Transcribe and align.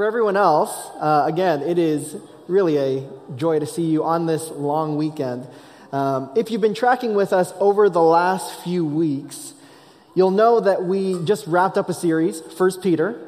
For 0.00 0.06
everyone 0.06 0.38
else, 0.38 0.88
uh, 0.98 1.24
again, 1.26 1.60
it 1.60 1.78
is 1.78 2.16
really 2.48 2.78
a 2.78 3.06
joy 3.36 3.58
to 3.58 3.66
see 3.66 3.82
you 3.82 4.02
on 4.02 4.24
this 4.24 4.48
long 4.48 4.96
weekend. 4.96 5.46
Um, 5.92 6.30
if 6.34 6.50
you've 6.50 6.62
been 6.62 6.72
tracking 6.72 7.14
with 7.14 7.34
us 7.34 7.52
over 7.60 7.90
the 7.90 8.00
last 8.00 8.62
few 8.62 8.82
weeks, 8.82 9.52
you'll 10.14 10.30
know 10.30 10.58
that 10.58 10.84
we 10.84 11.22
just 11.24 11.46
wrapped 11.46 11.76
up 11.76 11.90
a 11.90 11.92
series, 11.92 12.40
First 12.40 12.82
Peter. 12.82 13.20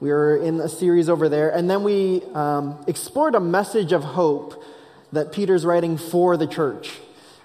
We 0.00 0.10
were 0.10 0.36
in 0.36 0.60
a 0.60 0.68
series 0.68 1.08
over 1.08 1.30
there, 1.30 1.48
and 1.48 1.70
then 1.70 1.82
we 1.82 2.22
um, 2.34 2.78
explored 2.86 3.34
a 3.34 3.40
message 3.40 3.92
of 3.92 4.04
hope 4.04 4.62
that 5.12 5.32
Peter's 5.32 5.64
writing 5.64 5.96
for 5.96 6.36
the 6.36 6.46
church. 6.46 6.98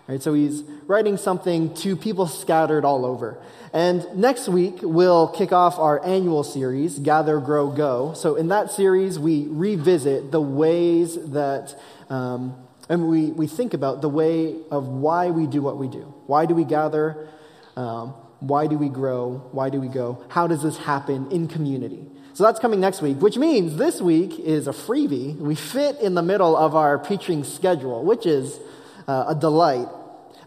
Right, 0.05 0.21
so 0.21 0.33
he's 0.33 0.63
writing 0.85 1.15
something 1.15 1.73
to 1.75 1.95
people 1.95 2.27
scattered 2.27 2.83
all 2.83 3.05
over. 3.05 3.38
And 3.71 4.05
next 4.15 4.49
week, 4.49 4.79
we'll 4.81 5.29
kick 5.29 5.54
off 5.54 5.79
our 5.79 6.05
annual 6.05 6.43
series, 6.43 6.99
Gather, 6.99 7.39
Grow, 7.39 7.69
Go. 7.69 8.13
So 8.13 8.36
in 8.36 8.50
that 8.50 8.69
series, 8.69 9.18
we 9.18 9.47
revisit 9.47 10.29
the 10.29 10.42
ways 10.42 11.15
that, 11.31 11.79
um, 12.09 12.54
and 12.89 13.09
we, 13.09 13.28
we 13.28 13.47
think 13.47 13.73
about 13.73 14.01
the 14.01 14.09
way 14.09 14.57
of 14.69 14.87
why 14.89 15.31
we 15.31 15.47
do 15.47 15.61
what 15.61 15.78
we 15.78 15.87
do. 15.87 16.14
Why 16.28 16.45
do 16.45 16.54
we 16.54 16.65
gather? 16.65 17.29
Um, 17.78 18.09
why 18.42 18.67
do 18.67 18.78
we 18.78 18.89
grow? 18.89 19.47
Why 19.54 19.70
do 19.70 19.79
we 19.79 19.87
go? 19.87 20.21
How 20.28 20.47
does 20.47 20.64
this 20.64 20.78
happen 20.78 21.31
in 21.31 21.47
community? 21.47 22.06
So 22.33 22.43
that's 22.43 22.59
coming 22.59 22.81
next 22.81 23.01
week, 23.01 23.21
which 23.21 23.37
means 23.37 23.78
this 23.78 24.01
week 24.01 24.37
is 24.37 24.67
a 24.67 24.73
freebie. 24.73 25.37
We 25.37 25.56
fit 25.56 26.01
in 26.01 26.14
the 26.14 26.21
middle 26.21 26.57
of 26.57 26.75
our 26.75 27.00
preaching 27.00 27.45
schedule, 27.45 28.04
which 28.04 28.25
is 28.25 28.59
uh, 29.07 29.25
a 29.30 29.36
delight. 29.36 29.88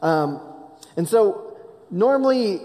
Um, 0.02 0.41
and 0.96 1.09
so, 1.09 1.56
normally, 1.91 2.60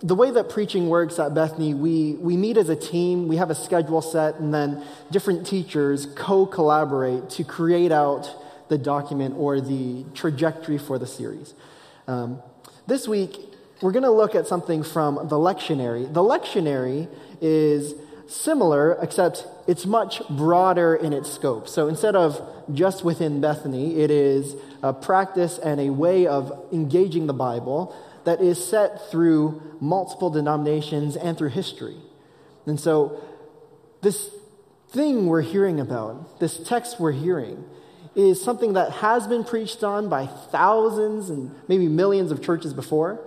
the 0.00 0.14
way 0.14 0.30
that 0.30 0.50
preaching 0.50 0.88
works 0.88 1.18
at 1.18 1.34
Bethany, 1.34 1.74
we, 1.74 2.14
we 2.14 2.36
meet 2.36 2.56
as 2.56 2.68
a 2.68 2.76
team, 2.76 3.28
we 3.28 3.36
have 3.36 3.50
a 3.50 3.54
schedule 3.54 4.02
set, 4.02 4.36
and 4.36 4.52
then 4.52 4.84
different 5.10 5.46
teachers 5.46 6.06
co 6.14 6.46
collaborate 6.46 7.30
to 7.30 7.44
create 7.44 7.92
out 7.92 8.30
the 8.68 8.78
document 8.78 9.34
or 9.38 9.60
the 9.60 10.04
trajectory 10.14 10.78
for 10.78 10.98
the 10.98 11.06
series. 11.06 11.54
Um, 12.06 12.42
this 12.86 13.08
week, 13.08 13.36
we're 13.82 13.92
going 13.92 14.04
to 14.04 14.10
look 14.10 14.34
at 14.34 14.46
something 14.46 14.82
from 14.82 15.16
the 15.28 15.36
lectionary. 15.36 16.12
The 16.12 16.22
lectionary 16.22 17.08
is 17.40 17.94
similar, 18.28 18.98
except 19.00 19.46
it's 19.66 19.86
much 19.86 20.22
broader 20.28 20.94
in 20.94 21.12
its 21.12 21.32
scope. 21.32 21.68
So 21.68 21.88
instead 21.88 22.16
of 22.16 22.40
just 22.72 23.04
within 23.04 23.40
Bethany, 23.40 24.00
it 24.00 24.10
is 24.10 24.56
a 24.82 24.92
practice 24.92 25.58
and 25.58 25.80
a 25.80 25.90
way 25.90 26.26
of 26.26 26.66
engaging 26.72 27.26
the 27.26 27.32
Bible 27.32 27.94
that 28.24 28.40
is 28.40 28.64
set 28.64 29.10
through 29.10 29.62
multiple 29.80 30.30
denominations 30.30 31.16
and 31.16 31.38
through 31.38 31.50
history. 31.50 31.96
And 32.66 32.78
so, 32.78 33.22
this 34.02 34.30
thing 34.90 35.26
we're 35.26 35.42
hearing 35.42 35.80
about, 35.80 36.40
this 36.40 36.58
text 36.58 36.98
we're 36.98 37.12
hearing, 37.12 37.64
is 38.16 38.42
something 38.42 38.72
that 38.72 38.90
has 38.90 39.26
been 39.26 39.44
preached 39.44 39.84
on 39.84 40.08
by 40.08 40.26
thousands 40.26 41.30
and 41.30 41.54
maybe 41.68 41.86
millions 41.86 42.32
of 42.32 42.42
churches 42.42 42.74
before, 42.74 43.20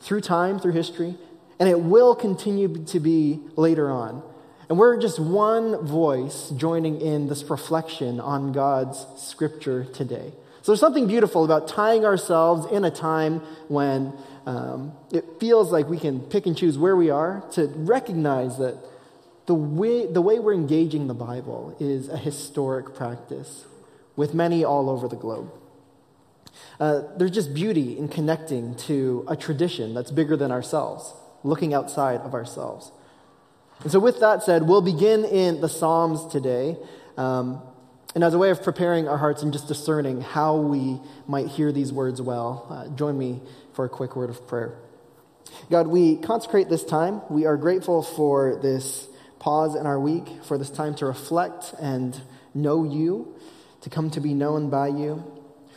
through 0.00 0.20
time, 0.20 0.60
through 0.60 0.72
history, 0.72 1.16
and 1.58 1.68
it 1.68 1.80
will 1.80 2.14
continue 2.14 2.84
to 2.84 3.00
be 3.00 3.40
later 3.56 3.90
on. 3.90 4.22
And 4.74 4.80
we're 4.80 5.00
just 5.00 5.20
one 5.20 5.86
voice 5.86 6.50
joining 6.50 7.00
in 7.00 7.28
this 7.28 7.44
reflection 7.44 8.18
on 8.18 8.50
God's 8.50 9.06
scripture 9.16 9.84
today. 9.84 10.32
So 10.62 10.72
there's 10.72 10.80
something 10.80 11.06
beautiful 11.06 11.44
about 11.44 11.68
tying 11.68 12.04
ourselves 12.04 12.66
in 12.72 12.84
a 12.84 12.90
time 12.90 13.38
when 13.68 14.12
um, 14.46 14.92
it 15.12 15.24
feels 15.38 15.70
like 15.70 15.88
we 15.88 16.00
can 16.00 16.18
pick 16.18 16.46
and 16.46 16.56
choose 16.56 16.76
where 16.76 16.96
we 16.96 17.08
are 17.08 17.44
to 17.52 17.68
recognize 17.76 18.58
that 18.58 18.76
the 19.46 19.54
way, 19.54 20.06
the 20.06 20.20
way 20.20 20.40
we're 20.40 20.54
engaging 20.54 21.06
the 21.06 21.14
Bible 21.14 21.76
is 21.78 22.08
a 22.08 22.16
historic 22.16 22.96
practice 22.96 23.66
with 24.16 24.34
many 24.34 24.64
all 24.64 24.90
over 24.90 25.06
the 25.06 25.14
globe. 25.14 25.52
Uh, 26.80 27.02
there's 27.16 27.30
just 27.30 27.54
beauty 27.54 27.96
in 27.96 28.08
connecting 28.08 28.74
to 28.88 29.24
a 29.28 29.36
tradition 29.36 29.94
that's 29.94 30.10
bigger 30.10 30.36
than 30.36 30.50
ourselves, 30.50 31.14
looking 31.44 31.72
outside 31.72 32.22
of 32.22 32.34
ourselves. 32.34 32.90
And 33.82 33.92
so, 33.92 33.98
with 33.98 34.20
that 34.20 34.42
said, 34.42 34.62
we'll 34.62 34.80
begin 34.80 35.24
in 35.24 35.60
the 35.60 35.68
Psalms 35.68 36.26
today. 36.26 36.76
Um, 37.16 37.62
and 38.14 38.22
as 38.22 38.32
a 38.32 38.38
way 38.38 38.50
of 38.50 38.62
preparing 38.62 39.08
our 39.08 39.18
hearts 39.18 39.42
and 39.42 39.52
just 39.52 39.66
discerning 39.66 40.20
how 40.20 40.56
we 40.56 41.00
might 41.26 41.48
hear 41.48 41.72
these 41.72 41.92
words 41.92 42.22
well, 42.22 42.66
uh, 42.70 42.94
join 42.96 43.18
me 43.18 43.40
for 43.72 43.84
a 43.84 43.88
quick 43.88 44.14
word 44.14 44.30
of 44.30 44.46
prayer. 44.46 44.78
God, 45.70 45.88
we 45.88 46.16
consecrate 46.16 46.68
this 46.68 46.84
time. 46.84 47.22
We 47.28 47.44
are 47.46 47.56
grateful 47.56 48.02
for 48.02 48.58
this 48.62 49.08
pause 49.40 49.74
in 49.74 49.86
our 49.86 49.98
week, 49.98 50.28
for 50.44 50.58
this 50.58 50.70
time 50.70 50.94
to 50.96 51.06
reflect 51.06 51.74
and 51.80 52.20
know 52.54 52.84
you, 52.84 53.34
to 53.82 53.90
come 53.90 54.10
to 54.10 54.20
be 54.20 54.32
known 54.32 54.70
by 54.70 54.88
you. 54.88 55.24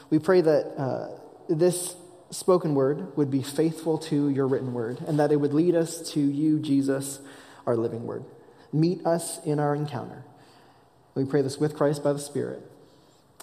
We 0.10 0.20
pray 0.20 0.42
that 0.42 0.74
uh, 0.78 1.08
this 1.50 1.96
spoken 2.30 2.76
word 2.76 3.16
would 3.18 3.32
be 3.32 3.42
faithful 3.42 3.98
to 3.98 4.30
your 4.30 4.48
written 4.48 4.74
word 4.74 5.00
and 5.08 5.20
that 5.20 5.32
it 5.32 5.38
would 5.38 5.54
lead 5.54 5.76
us 5.76 6.12
to 6.12 6.20
you, 6.20 6.60
Jesus, 6.60 7.20
our 7.68 7.76
living 7.76 8.08
word. 8.08 8.26
Meet 8.74 9.06
us 9.06 9.44
in 9.46 9.60
our 9.60 9.76
encounter. 9.76 10.24
We 11.14 11.26
pray 11.26 11.42
this 11.42 11.58
with 11.58 11.76
Christ 11.76 12.04
by 12.04 12.14
the 12.14 12.20
Spirit. 12.20 12.62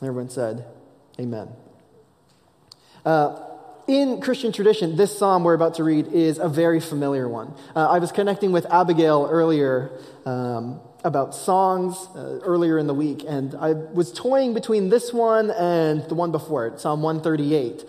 Everyone 0.02 0.28
said, 0.28 0.64
Amen. 1.20 1.48
Uh, 3.04 3.38
in 3.86 4.20
Christian 4.20 4.50
tradition, 4.50 4.96
this 4.96 5.16
psalm 5.16 5.44
we're 5.44 5.54
about 5.54 5.74
to 5.74 5.84
read 5.84 6.08
is 6.08 6.38
a 6.38 6.48
very 6.48 6.80
familiar 6.80 7.28
one. 7.28 7.54
Uh, 7.76 7.88
I 7.88 7.98
was 7.98 8.12
connecting 8.12 8.50
with 8.50 8.64
Abigail 8.66 9.28
earlier 9.30 9.90
um, 10.24 10.80
about 11.04 11.34
songs 11.34 12.08
uh, 12.16 12.40
earlier 12.42 12.78
in 12.78 12.86
the 12.86 12.94
week, 12.94 13.24
and 13.28 13.54
I 13.54 13.72
was 13.72 14.10
toying 14.10 14.54
between 14.54 14.88
this 14.88 15.12
one 15.12 15.50
and 15.50 16.02
the 16.08 16.14
one 16.14 16.32
before 16.32 16.66
it, 16.66 16.80
Psalm 16.80 17.02
138. 17.02 17.84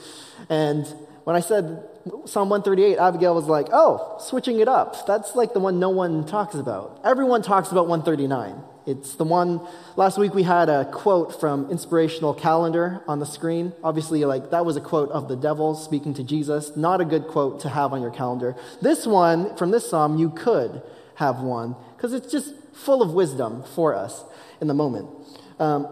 And 0.49 0.85
when 1.25 1.35
I 1.35 1.39
said 1.39 1.83
Psalm 2.25 2.49
138, 2.49 2.97
Abigail 2.99 3.33
was 3.33 3.45
like, 3.45 3.67
oh, 3.73 4.17
switching 4.19 4.59
it 4.59 4.67
up. 4.67 5.07
That's 5.07 5.35
like 5.35 5.53
the 5.53 5.59
one 5.59 5.79
no 5.79 5.89
one 5.89 6.25
talks 6.25 6.53
about. 6.53 7.01
Everyone 7.03 7.41
talks 7.41 7.71
about 7.71 7.87
139. 7.87 8.61
It's 8.85 9.15
the 9.15 9.23
one, 9.23 9.67
last 9.95 10.19
week 10.19 10.35
we 10.35 10.43
had 10.43 10.69
a 10.69 10.85
quote 10.85 11.39
from 11.39 11.71
Inspirational 11.71 12.35
Calendar 12.35 13.01
on 13.07 13.17
the 13.17 13.25
screen. 13.25 13.73
Obviously, 13.83 14.23
like, 14.23 14.51
that 14.51 14.63
was 14.63 14.77
a 14.77 14.81
quote 14.81 15.09
of 15.09 15.27
the 15.27 15.35
devil 15.35 15.73
speaking 15.73 16.13
to 16.13 16.23
Jesus. 16.23 16.77
Not 16.77 17.01
a 17.01 17.05
good 17.05 17.25
quote 17.25 17.61
to 17.61 17.69
have 17.69 17.93
on 17.93 18.03
your 18.03 18.11
calendar. 18.11 18.55
This 18.83 19.07
one, 19.07 19.57
from 19.57 19.71
this 19.71 19.89
psalm, 19.89 20.19
you 20.19 20.29
could 20.29 20.83
have 21.15 21.39
one, 21.39 21.75
because 21.95 22.13
it's 22.13 22.31
just 22.31 22.53
full 22.73 23.01
of 23.01 23.13
wisdom 23.13 23.63
for 23.73 23.95
us 23.95 24.23
in 24.61 24.67
the 24.67 24.75
moment. 24.75 25.09
Um, 25.57 25.87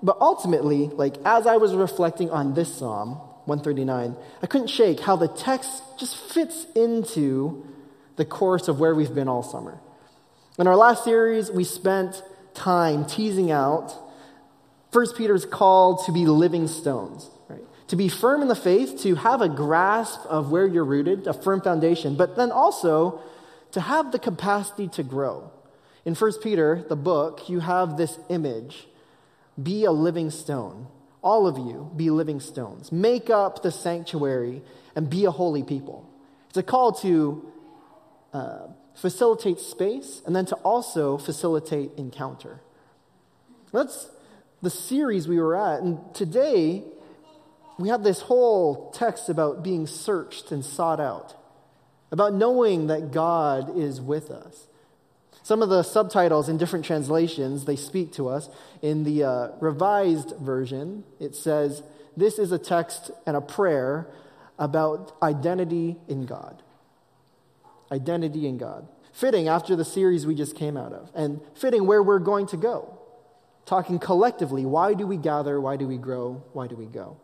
but 0.00 0.16
ultimately, 0.20 0.86
like, 0.86 1.16
as 1.24 1.48
I 1.48 1.56
was 1.56 1.74
reflecting 1.74 2.30
on 2.30 2.54
this 2.54 2.72
psalm, 2.72 3.20
139, 3.50 4.16
I 4.42 4.46
couldn't 4.46 4.68
shake 4.68 5.00
how 5.00 5.16
the 5.16 5.28
text 5.28 5.82
just 5.98 6.16
fits 6.16 6.66
into 6.74 7.66
the 8.14 8.24
course 8.24 8.68
of 8.68 8.78
where 8.78 8.94
we've 8.94 9.14
been 9.14 9.28
all 9.28 9.42
summer. 9.42 9.78
In 10.56 10.68
our 10.68 10.76
last 10.76 11.02
series, 11.02 11.50
we 11.50 11.64
spent 11.64 12.22
time 12.54 13.04
teasing 13.04 13.50
out 13.50 13.92
1 14.92 15.14
Peter's 15.16 15.44
call 15.44 16.04
to 16.04 16.12
be 16.12 16.26
living 16.26 16.68
stones, 16.68 17.28
right? 17.48 17.64
To 17.88 17.96
be 17.96 18.08
firm 18.08 18.40
in 18.40 18.48
the 18.48 18.54
faith, 18.54 19.00
to 19.02 19.16
have 19.16 19.40
a 19.40 19.48
grasp 19.48 20.20
of 20.26 20.50
where 20.52 20.66
you're 20.66 20.84
rooted, 20.84 21.26
a 21.26 21.32
firm 21.32 21.60
foundation, 21.60 22.16
but 22.16 22.36
then 22.36 22.52
also 22.52 23.20
to 23.72 23.80
have 23.80 24.12
the 24.12 24.18
capacity 24.18 24.86
to 24.88 25.02
grow. 25.02 25.50
In 26.04 26.14
1 26.14 26.32
Peter, 26.40 26.84
the 26.88 26.96
book, 26.96 27.48
you 27.48 27.60
have 27.60 27.96
this 27.96 28.16
image 28.28 28.86
be 29.60 29.84
a 29.84 29.92
living 29.92 30.30
stone. 30.30 30.86
All 31.22 31.46
of 31.46 31.58
you 31.58 31.90
be 31.96 32.10
living 32.10 32.40
stones. 32.40 32.90
Make 32.90 33.30
up 33.30 33.62
the 33.62 33.70
sanctuary 33.70 34.62
and 34.94 35.08
be 35.08 35.24
a 35.24 35.30
holy 35.30 35.62
people. 35.62 36.08
It's 36.48 36.56
a 36.56 36.62
call 36.62 36.92
to 36.92 37.52
uh, 38.32 38.66
facilitate 38.94 39.58
space, 39.58 40.20
and 40.26 40.36
then 40.36 40.46
to 40.46 40.54
also 40.56 41.16
facilitate 41.16 41.90
encounter. 41.96 42.60
That's 43.72 44.08
the 44.62 44.70
series 44.70 45.26
we 45.26 45.40
were 45.40 45.56
at. 45.56 45.80
And 45.80 45.98
today, 46.14 46.84
we 47.78 47.88
have 47.88 48.02
this 48.02 48.20
whole 48.20 48.90
text 48.90 49.28
about 49.28 49.62
being 49.62 49.86
searched 49.86 50.52
and 50.52 50.64
sought 50.64 51.00
out, 51.00 51.34
about 52.10 52.34
knowing 52.34 52.88
that 52.88 53.10
God 53.10 53.78
is 53.78 54.00
with 54.00 54.30
us. 54.30 54.66
Some 55.42 55.62
of 55.62 55.68
the 55.68 55.82
subtitles 55.82 56.48
in 56.48 56.58
different 56.58 56.84
translations, 56.84 57.64
they 57.64 57.76
speak 57.76 58.12
to 58.14 58.28
us. 58.28 58.48
In 58.82 59.04
the 59.04 59.24
uh, 59.24 59.48
revised 59.60 60.34
version, 60.40 61.04
it 61.18 61.34
says, 61.34 61.82
This 62.16 62.38
is 62.38 62.52
a 62.52 62.58
text 62.58 63.10
and 63.26 63.36
a 63.36 63.40
prayer 63.40 64.06
about 64.58 65.16
identity 65.22 65.96
in 66.08 66.26
God 66.26 66.62
identity 67.92 68.46
in 68.46 68.58
God. 68.58 68.86
Fitting 69.12 69.48
after 69.48 69.76
the 69.76 69.84
series 69.84 70.26
we 70.26 70.34
just 70.34 70.56
came 70.56 70.76
out 70.76 70.92
of, 70.92 71.10
and 71.14 71.40
fitting 71.54 71.86
where 71.86 72.02
we're 72.02 72.20
going 72.20 72.46
to 72.48 72.56
go. 72.56 72.96
Talking 73.66 73.98
collectively, 73.98 74.64
why 74.64 74.94
do 74.94 75.06
we 75.06 75.16
gather? 75.16 75.60
Why 75.60 75.76
do 75.76 75.86
we 75.86 75.98
grow? 75.98 76.42
Why 76.52 76.66
do 76.66 76.76
we 76.76 76.86
go? 76.86 77.16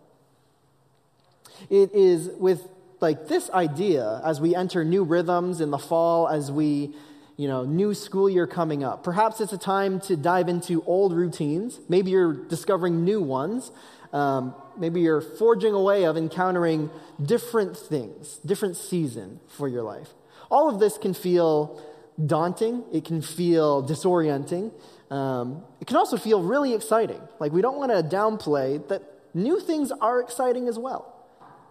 It 1.70 1.92
is 1.92 2.28
with 2.38 2.68
like 3.00 3.28
this 3.28 3.50
idea 3.50 4.20
as 4.24 4.40
we 4.40 4.54
enter 4.54 4.84
new 4.84 5.04
rhythms 5.04 5.60
in 5.60 5.70
the 5.70 5.78
fall, 5.78 6.28
as 6.28 6.50
we 6.50 6.94
you 7.36 7.48
know, 7.48 7.64
new 7.64 7.94
school 7.94 8.30
year 8.30 8.46
coming 8.46 8.82
up. 8.82 9.04
Perhaps 9.04 9.40
it's 9.40 9.52
a 9.52 9.58
time 9.58 10.00
to 10.00 10.16
dive 10.16 10.48
into 10.48 10.82
old 10.84 11.12
routines. 11.12 11.80
Maybe 11.88 12.10
you're 12.10 12.32
discovering 12.32 13.04
new 13.04 13.20
ones. 13.20 13.70
Um, 14.12 14.54
maybe 14.78 15.00
you're 15.00 15.20
forging 15.20 15.74
a 15.74 15.82
way 15.82 16.04
of 16.04 16.16
encountering 16.16 16.90
different 17.22 17.76
things, 17.76 18.38
different 18.38 18.76
season 18.76 19.40
for 19.48 19.68
your 19.68 19.82
life. 19.82 20.08
All 20.50 20.68
of 20.68 20.80
this 20.80 20.96
can 20.96 21.12
feel 21.12 21.82
daunting. 22.24 22.84
It 22.92 23.04
can 23.04 23.20
feel 23.20 23.86
disorienting. 23.86 24.72
Um, 25.10 25.62
it 25.80 25.86
can 25.86 25.96
also 25.96 26.16
feel 26.16 26.42
really 26.42 26.72
exciting. 26.74 27.20
Like 27.38 27.52
we 27.52 27.60
don't 27.60 27.76
want 27.76 27.92
to 27.92 28.16
downplay 28.16 28.86
that 28.88 29.02
new 29.34 29.60
things 29.60 29.92
are 30.00 30.20
exciting 30.20 30.68
as 30.68 30.78
well. 30.78 31.12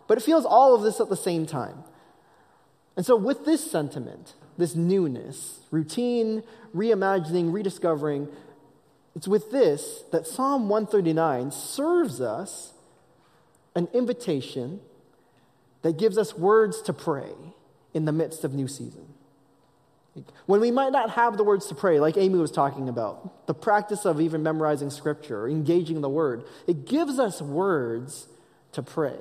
But 0.07 0.19
it 0.19 0.21
feels 0.21 0.45
all 0.45 0.75
of 0.75 0.83
this 0.83 0.99
at 0.99 1.09
the 1.09 1.17
same 1.17 1.47
time. 1.47 1.83
And 2.95 3.05
so, 3.05 3.15
with 3.15 3.43
this 3.45 3.69
sentiment, 3.69 4.33
this 4.57 4.75
newness, 4.75 5.59
routine, 5.71 6.43
reimagining, 6.75 7.51
rediscovering, 7.51 8.27
it's 9.15 9.27
with 9.27 9.51
this 9.51 10.03
that 10.11 10.27
Psalm 10.27 10.69
139 10.69 11.51
serves 11.51 12.21
us 12.21 12.73
an 13.75 13.87
invitation 13.93 14.79
that 15.81 15.97
gives 15.97 16.17
us 16.17 16.33
words 16.35 16.81
to 16.83 16.93
pray 16.93 17.31
in 17.93 18.05
the 18.05 18.11
midst 18.11 18.43
of 18.43 18.53
new 18.53 18.67
season. 18.67 19.07
When 20.45 20.61
we 20.61 20.71
might 20.71 20.93
not 20.93 21.11
have 21.11 21.35
the 21.35 21.43
words 21.43 21.67
to 21.67 21.75
pray, 21.75 21.99
like 21.99 22.15
Amy 22.15 22.37
was 22.39 22.51
talking 22.51 22.87
about, 22.87 23.47
the 23.47 23.53
practice 23.53 24.05
of 24.05 24.21
even 24.21 24.43
memorizing 24.43 24.89
scripture, 24.89 25.47
engaging 25.47 25.99
the 25.99 26.09
word, 26.09 26.45
it 26.67 26.85
gives 26.85 27.19
us 27.19 27.41
words 27.41 28.27
to 28.71 28.81
pray 28.81 29.17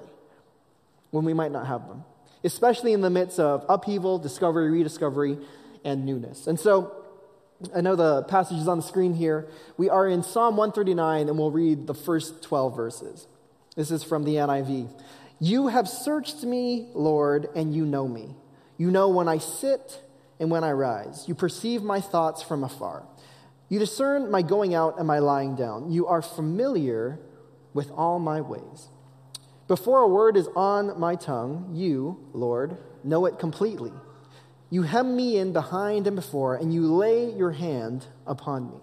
when 1.11 1.25
we 1.25 1.35
might 1.35 1.51
not 1.51 1.67
have 1.67 1.89
them 1.89 2.05
especially 2.44 2.93
in 2.93 3.00
the 3.00 3.11
midst 3.11 3.41
of 3.41 3.64
upheaval, 3.69 4.19
discovery, 4.19 4.70
rediscovery, 4.70 5.38
and 5.85 6.05
newness. 6.05 6.46
And 6.46 6.61
so, 6.61 6.93
I 7.75 7.81
know 7.81 7.96
the 7.96 8.25
passage 8.25 8.58
is 8.58 8.69
on 8.69 8.79
the 8.79 8.82
screen 8.82 9.14
here. 9.14 9.49
We 9.76 9.88
are 9.88 10.06
in 10.06 10.23
Psalm 10.23 10.56
139, 10.56 11.29
and 11.29 11.38
we'll 11.38 11.50
read 11.50 11.87
the 11.87 11.94
first 11.94 12.43
12 12.43 12.76
verses. 12.76 13.26
This 13.75 13.91
is 13.91 14.05
from 14.05 14.25
the 14.25 14.35
NIV. 14.35 15.02
You 15.41 15.69
have 15.69 15.88
searched 15.88 16.43
me, 16.43 16.88
Lord, 16.94 17.49
and 17.56 17.75
you 17.75 17.87
know 17.87 18.06
me. 18.06 18.35
You 18.76 18.90
know 18.90 19.08
when 19.08 19.29
I 19.29 19.38
sit 19.38 20.02
and 20.38 20.50
when 20.50 20.64
I 20.64 20.73
rise. 20.73 21.25
You 21.26 21.35
perceive 21.35 21.82
my 21.82 22.00
thoughts 22.00 22.43
from 22.43 22.64
afar. 22.64 23.05
You 23.69 23.79
discern 23.79 24.31
my 24.31 24.43
going 24.43 24.75
out 24.75 24.99
and 24.99 25.06
my 25.06 25.19
lying 25.19 25.56
down. 25.56 25.90
You 25.90 26.06
are 26.06 26.23
familiar 26.23 27.19
with 27.73 27.90
all 27.90 28.19
my 28.19 28.40
ways. 28.40 28.88
Before 29.66 30.00
a 30.00 30.08
word 30.08 30.37
is 30.37 30.49
on 30.55 30.99
my 31.00 31.16
tongue, 31.16 31.70
you, 31.72 32.19
Lord, 32.32 32.76
know 33.02 33.25
it 33.26 33.38
completely. 33.38 33.93
You 34.70 34.82
hem 34.82 35.16
me 35.16 35.38
in 35.38 35.52
behind 35.52 36.06
and 36.06 36.16
before, 36.16 36.56
and 36.56 36.72
you 36.75 36.82
lay 36.94 37.31
your 37.32 37.52
hand 37.52 38.06
upon 38.26 38.70
me. 38.70 38.76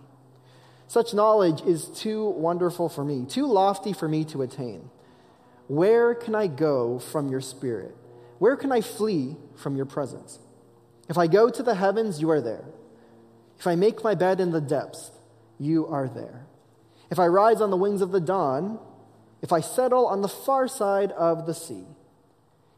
Such 0.88 1.14
knowledge 1.14 1.62
is 1.62 1.86
too 1.86 2.30
wonderful 2.30 2.90
for 2.90 3.06
me, 3.06 3.26
too 3.26 3.46
lofty 3.46 3.94
for 3.94 4.08
me 4.08 4.26
to 4.26 4.42
attain. 4.42 4.90
Where 5.68 6.16
can 6.16 6.36
I 6.36 6.48
go 6.48 7.00
from 7.00 7.30
your 7.30 7.42
spirit? 7.42 7.96
Where 8.40 8.58
can 8.58 8.72
I 8.72 8.82
flee 8.82 9.38
from 9.56 9.76
your 9.76 9.86
presence? 9.86 10.40
If 11.08 11.18
I 11.18 11.28
go 11.28 11.50
to 11.50 11.64
the 11.64 11.76
heavens, 11.76 12.20
you 12.20 12.32
are 12.32 12.42
there. 12.42 12.66
If 13.60 13.68
I 13.68 13.76
make 13.76 14.04
my 14.04 14.16
bed 14.16 14.40
in 14.40 14.52
the 14.52 14.60
depths, 14.60 15.12
you 15.60 15.86
are 15.88 16.10
there. 16.10 16.48
If 17.12 17.20
I 17.20 17.28
rise 17.28 17.62
on 17.62 17.70
the 17.70 17.78
wings 17.78 18.02
of 18.02 18.12
the 18.12 18.20
dawn, 18.20 18.80
if 19.42 19.52
I 19.52 19.60
settle 19.60 20.06
on 20.06 20.22
the 20.22 20.28
far 20.28 20.68
side 20.68 21.12
of 21.14 21.46
the 21.46 21.54
sea, 21.54 21.86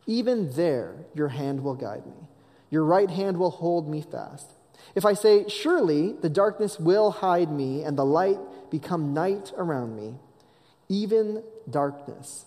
even 0.06 0.51
there 0.54 0.95
your 1.13 1.30
hand 1.30 1.63
will 1.63 1.75
guide 1.75 2.06
me. 2.06 2.27
Your 2.69 2.83
right 2.83 3.10
hand 3.10 3.38
will 3.38 3.51
hold 3.51 3.89
me 3.89 4.01
fast. 4.01 4.51
If 4.95 5.06
I 5.06 5.13
say, 5.13 5.48
Surely 5.48 6.13
the 6.13 6.30
darkness 6.30 6.80
will 6.80 7.12
hide 7.12 7.51
me, 7.51 7.83
and 7.83 7.98
the 7.98 8.06
light 8.06 8.39
become 8.69 9.13
night 9.13 9.51
around 9.57 9.95
me, 9.95 10.15
even 10.89 11.44
darkness 11.69 12.45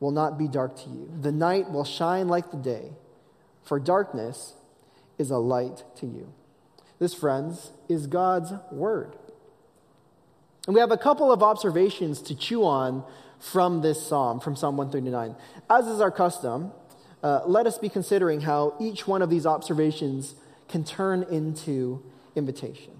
will 0.00 0.10
not 0.10 0.38
be 0.38 0.48
dark 0.48 0.76
to 0.76 0.88
you. 0.88 1.10
The 1.20 1.32
night 1.32 1.70
will 1.70 1.84
shine 1.84 2.28
like 2.28 2.50
the 2.50 2.56
day, 2.56 2.92
for 3.62 3.78
darkness 3.78 4.54
is 5.18 5.30
a 5.30 5.38
light 5.38 5.84
to 5.96 6.06
you. 6.06 6.32
This, 6.98 7.14
friends, 7.14 7.72
is 7.88 8.06
God's 8.06 8.52
word. 8.70 9.16
And 10.66 10.74
we 10.74 10.80
have 10.80 10.90
a 10.90 10.96
couple 10.96 11.30
of 11.30 11.42
observations 11.42 12.22
to 12.22 12.34
chew 12.34 12.64
on 12.64 13.04
from 13.44 13.82
this 13.82 14.04
psalm, 14.04 14.40
from 14.40 14.56
Psalm 14.56 14.76
139. 14.76 15.36
As 15.68 15.86
is 15.86 16.00
our 16.00 16.10
custom, 16.10 16.72
uh, 17.22 17.40
let 17.46 17.66
us 17.66 17.78
be 17.78 17.88
considering 17.88 18.40
how 18.40 18.74
each 18.80 19.06
one 19.06 19.20
of 19.20 19.28
these 19.28 19.44
observations 19.44 20.34
can 20.68 20.82
turn 20.82 21.24
into 21.24 22.02
invitation. 22.34 22.92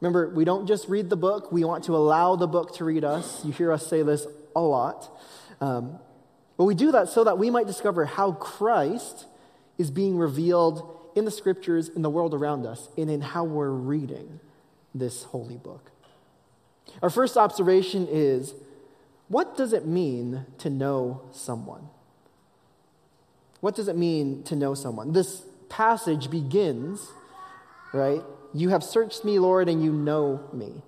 Remember, 0.00 0.28
we 0.28 0.44
don't 0.44 0.66
just 0.66 0.88
read 0.88 1.08
the 1.08 1.16
book, 1.16 1.50
we 1.50 1.64
want 1.64 1.84
to 1.84 1.96
allow 1.96 2.36
the 2.36 2.46
book 2.46 2.74
to 2.76 2.84
read 2.84 3.02
us. 3.02 3.44
You 3.44 3.52
hear 3.52 3.72
us 3.72 3.86
say 3.86 4.02
this 4.02 4.26
a 4.54 4.60
lot. 4.60 5.10
Um, 5.60 5.98
but 6.56 6.64
we 6.64 6.74
do 6.74 6.92
that 6.92 7.08
so 7.08 7.24
that 7.24 7.38
we 7.38 7.50
might 7.50 7.66
discover 7.66 8.04
how 8.04 8.32
Christ 8.32 9.26
is 9.78 9.90
being 9.90 10.18
revealed 10.18 10.96
in 11.16 11.24
the 11.24 11.30
scriptures, 11.30 11.88
in 11.88 12.02
the 12.02 12.10
world 12.10 12.34
around 12.34 12.66
us, 12.66 12.88
and 12.98 13.10
in 13.10 13.22
how 13.22 13.44
we're 13.44 13.70
reading 13.70 14.38
this 14.94 15.24
holy 15.24 15.56
book. 15.56 15.90
Our 17.02 17.10
first 17.10 17.36
observation 17.36 18.06
is 18.10 18.54
what 19.28 19.56
does 19.56 19.72
it 19.72 19.86
mean 19.86 20.46
to 20.58 20.70
know 20.70 21.22
someone? 21.32 21.88
What 23.60 23.74
does 23.74 23.88
it 23.88 23.96
mean 23.96 24.42
to 24.44 24.56
know 24.56 24.74
someone? 24.74 25.12
This 25.12 25.42
passage 25.68 26.30
begins, 26.30 27.06
right? 27.92 28.22
You 28.54 28.70
have 28.70 28.82
searched 28.82 29.24
me, 29.24 29.38
Lord, 29.38 29.68
and 29.68 29.82
you 29.82 29.92
know 29.92 30.48
me. 30.52 30.82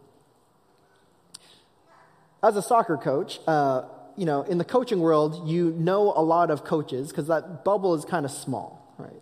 As 2.43 2.57
a 2.57 2.63
soccer 2.63 2.97
coach, 2.97 3.41
uh, 3.47 3.83
you 4.17 4.25
know, 4.25 4.43
in 4.43 4.59
the 4.59 4.65
coaching 4.65 5.01
world, 5.01 5.49
you 5.49 5.73
know 5.73 6.13
a 6.17 6.23
lot 6.23 6.51
of 6.51 6.65
coaches 6.65 7.09
because 7.09 7.27
that 7.27 7.65
bubble 7.65 7.95
is 7.95 8.05
kind 8.05 8.25
of 8.25 8.31
small, 8.31 8.95
right? 8.99 9.21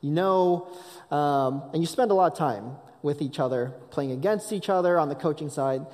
You 0.00 0.10
know, 0.10 0.68
um, 1.10 1.62
and 1.72 1.82
you 1.82 1.86
spend 1.86 2.10
a 2.10 2.14
lot 2.14 2.32
of 2.32 2.38
time 2.38 2.76
with 3.02 3.22
each 3.22 3.38
other, 3.38 3.72
playing 3.90 4.12
against 4.12 4.52
each 4.52 4.68
other 4.68 4.98
on 4.98 5.08
the 5.08 5.14
coaching 5.14 5.48
side. 5.48 5.86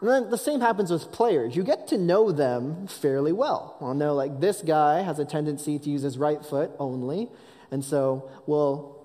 And 0.00 0.08
then 0.08 0.30
the 0.30 0.38
same 0.38 0.60
happens 0.60 0.90
with 0.90 1.12
players. 1.12 1.54
You 1.54 1.62
get 1.62 1.88
to 1.88 1.98
know 1.98 2.32
them 2.32 2.86
fairly 2.86 3.32
well. 3.32 3.76
I'll 3.80 3.94
know, 3.94 4.14
like, 4.14 4.40
this 4.40 4.62
guy 4.62 5.02
has 5.02 5.18
a 5.18 5.24
tendency 5.24 5.78
to 5.78 5.90
use 5.90 6.02
his 6.02 6.16
right 6.16 6.44
foot 6.44 6.70
only, 6.78 7.28
and 7.70 7.84
so 7.84 8.30
we'll 8.46 8.96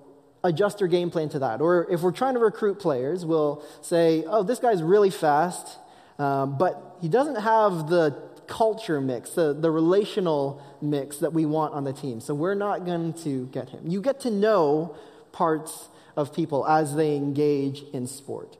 adjust 0.42 0.80
our 0.80 0.88
game 0.88 1.10
plan 1.10 1.28
to 1.30 1.38
that. 1.40 1.60
Or 1.60 1.86
if 1.90 2.00
we're 2.00 2.12
trying 2.12 2.34
to 2.34 2.40
recruit 2.40 2.78
players, 2.78 3.26
we'll 3.26 3.62
say, 3.82 4.24
oh, 4.26 4.42
this 4.42 4.58
guy's 4.58 4.82
really 4.82 5.10
fast, 5.10 5.78
um, 6.18 6.56
but 6.56 6.96
he 7.02 7.08
doesn't 7.08 7.42
have 7.42 7.88
the 7.88 8.16
culture 8.46 9.00
mix, 9.00 9.30
the, 9.30 9.52
the 9.52 9.70
relational 9.70 10.62
mix 10.80 11.18
that 11.18 11.32
we 11.32 11.44
want 11.44 11.74
on 11.74 11.84
the 11.84 11.92
team. 11.92 12.20
So 12.20 12.32
we're 12.32 12.54
not 12.54 12.86
going 12.86 13.12
to 13.24 13.46
get 13.48 13.70
him. 13.70 13.80
You 13.86 14.00
get 14.00 14.20
to 14.20 14.30
know 14.30 14.96
parts 15.32 15.88
of 16.16 16.32
people 16.32 16.66
as 16.66 16.94
they 16.94 17.16
engage 17.16 17.82
in 17.92 18.06
sport. 18.06 18.56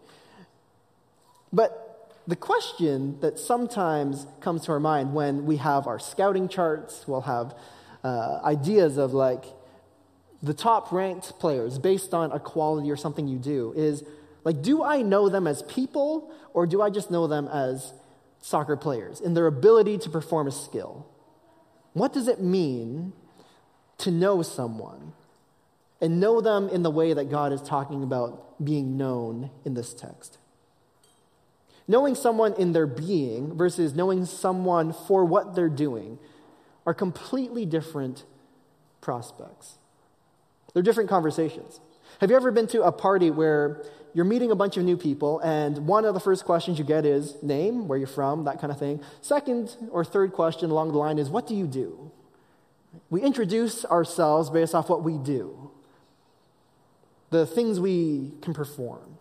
But 1.52 1.85
the 2.26 2.36
question 2.36 3.20
that 3.20 3.38
sometimes 3.38 4.26
comes 4.40 4.64
to 4.64 4.72
our 4.72 4.80
mind 4.80 5.14
when 5.14 5.46
we 5.46 5.56
have 5.58 5.86
our 5.86 5.98
scouting 5.98 6.48
charts, 6.48 7.04
we'll 7.06 7.20
have 7.22 7.54
uh, 8.02 8.40
ideas 8.44 8.96
of 8.96 9.12
like 9.12 9.44
the 10.42 10.54
top 10.54 10.92
ranked 10.92 11.38
players 11.38 11.78
based 11.78 12.12
on 12.12 12.32
a 12.32 12.40
quality 12.40 12.90
or 12.90 12.96
something 12.96 13.28
you 13.28 13.38
do 13.38 13.72
is 13.76 14.04
like, 14.44 14.62
do 14.62 14.82
I 14.82 15.02
know 15.02 15.28
them 15.28 15.46
as 15.46 15.62
people 15.62 16.32
or 16.52 16.66
do 16.66 16.82
I 16.82 16.90
just 16.90 17.10
know 17.10 17.26
them 17.26 17.48
as 17.48 17.92
soccer 18.40 18.76
players 18.76 19.20
in 19.20 19.34
their 19.34 19.46
ability 19.46 19.98
to 19.98 20.10
perform 20.10 20.46
a 20.46 20.52
skill? 20.52 21.06
What 21.92 22.12
does 22.12 22.28
it 22.28 22.40
mean 22.40 23.12
to 23.98 24.10
know 24.10 24.42
someone 24.42 25.12
and 26.00 26.20
know 26.20 26.40
them 26.40 26.68
in 26.68 26.82
the 26.82 26.90
way 26.90 27.12
that 27.12 27.30
God 27.30 27.52
is 27.52 27.62
talking 27.62 28.02
about 28.02 28.62
being 28.64 28.96
known 28.96 29.50
in 29.64 29.74
this 29.74 29.94
text? 29.94 30.38
Knowing 31.88 32.14
someone 32.14 32.52
in 32.54 32.72
their 32.72 32.86
being 32.86 33.56
versus 33.56 33.94
knowing 33.94 34.24
someone 34.24 34.92
for 34.92 35.24
what 35.24 35.54
they're 35.54 35.68
doing 35.68 36.18
are 36.84 36.94
completely 36.94 37.64
different 37.64 38.24
prospects. 39.00 39.76
They're 40.74 40.82
different 40.82 41.08
conversations. 41.08 41.80
Have 42.20 42.30
you 42.30 42.36
ever 42.36 42.50
been 42.50 42.66
to 42.68 42.82
a 42.82 42.92
party 42.92 43.30
where 43.30 43.84
you're 44.14 44.24
meeting 44.24 44.50
a 44.50 44.56
bunch 44.56 44.76
of 44.76 44.84
new 44.84 44.96
people, 44.96 45.40
and 45.40 45.86
one 45.86 46.04
of 46.04 46.14
the 46.14 46.20
first 46.20 46.44
questions 46.44 46.78
you 46.78 46.84
get 46.84 47.04
is 47.04 47.36
name, 47.42 47.86
where 47.86 47.98
you're 47.98 48.08
from, 48.08 48.44
that 48.44 48.60
kind 48.60 48.72
of 48.72 48.78
thing? 48.78 49.00
Second 49.20 49.76
or 49.90 50.04
third 50.04 50.32
question 50.32 50.70
along 50.70 50.92
the 50.92 50.98
line 50.98 51.18
is, 51.18 51.28
what 51.28 51.46
do 51.46 51.54
you 51.54 51.66
do? 51.66 52.10
We 53.10 53.20
introduce 53.20 53.84
ourselves 53.84 54.48
based 54.48 54.74
off 54.74 54.88
what 54.88 55.02
we 55.04 55.18
do, 55.18 55.70
the 57.30 57.46
things 57.46 57.78
we 57.78 58.32
can 58.40 58.54
perform 58.54 59.15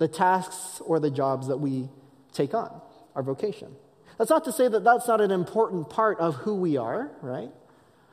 the 0.00 0.08
tasks 0.08 0.80
or 0.86 0.98
the 0.98 1.10
jobs 1.10 1.48
that 1.48 1.58
we 1.58 1.86
take 2.32 2.54
on, 2.54 2.80
our 3.14 3.22
vocation. 3.22 3.68
That's 4.16 4.30
not 4.30 4.44
to 4.46 4.52
say 4.52 4.66
that 4.66 4.82
that's 4.82 5.06
not 5.06 5.20
an 5.20 5.30
important 5.30 5.90
part 5.90 6.18
of 6.18 6.36
who 6.36 6.54
we 6.54 6.78
are, 6.78 7.10
right? 7.20 7.50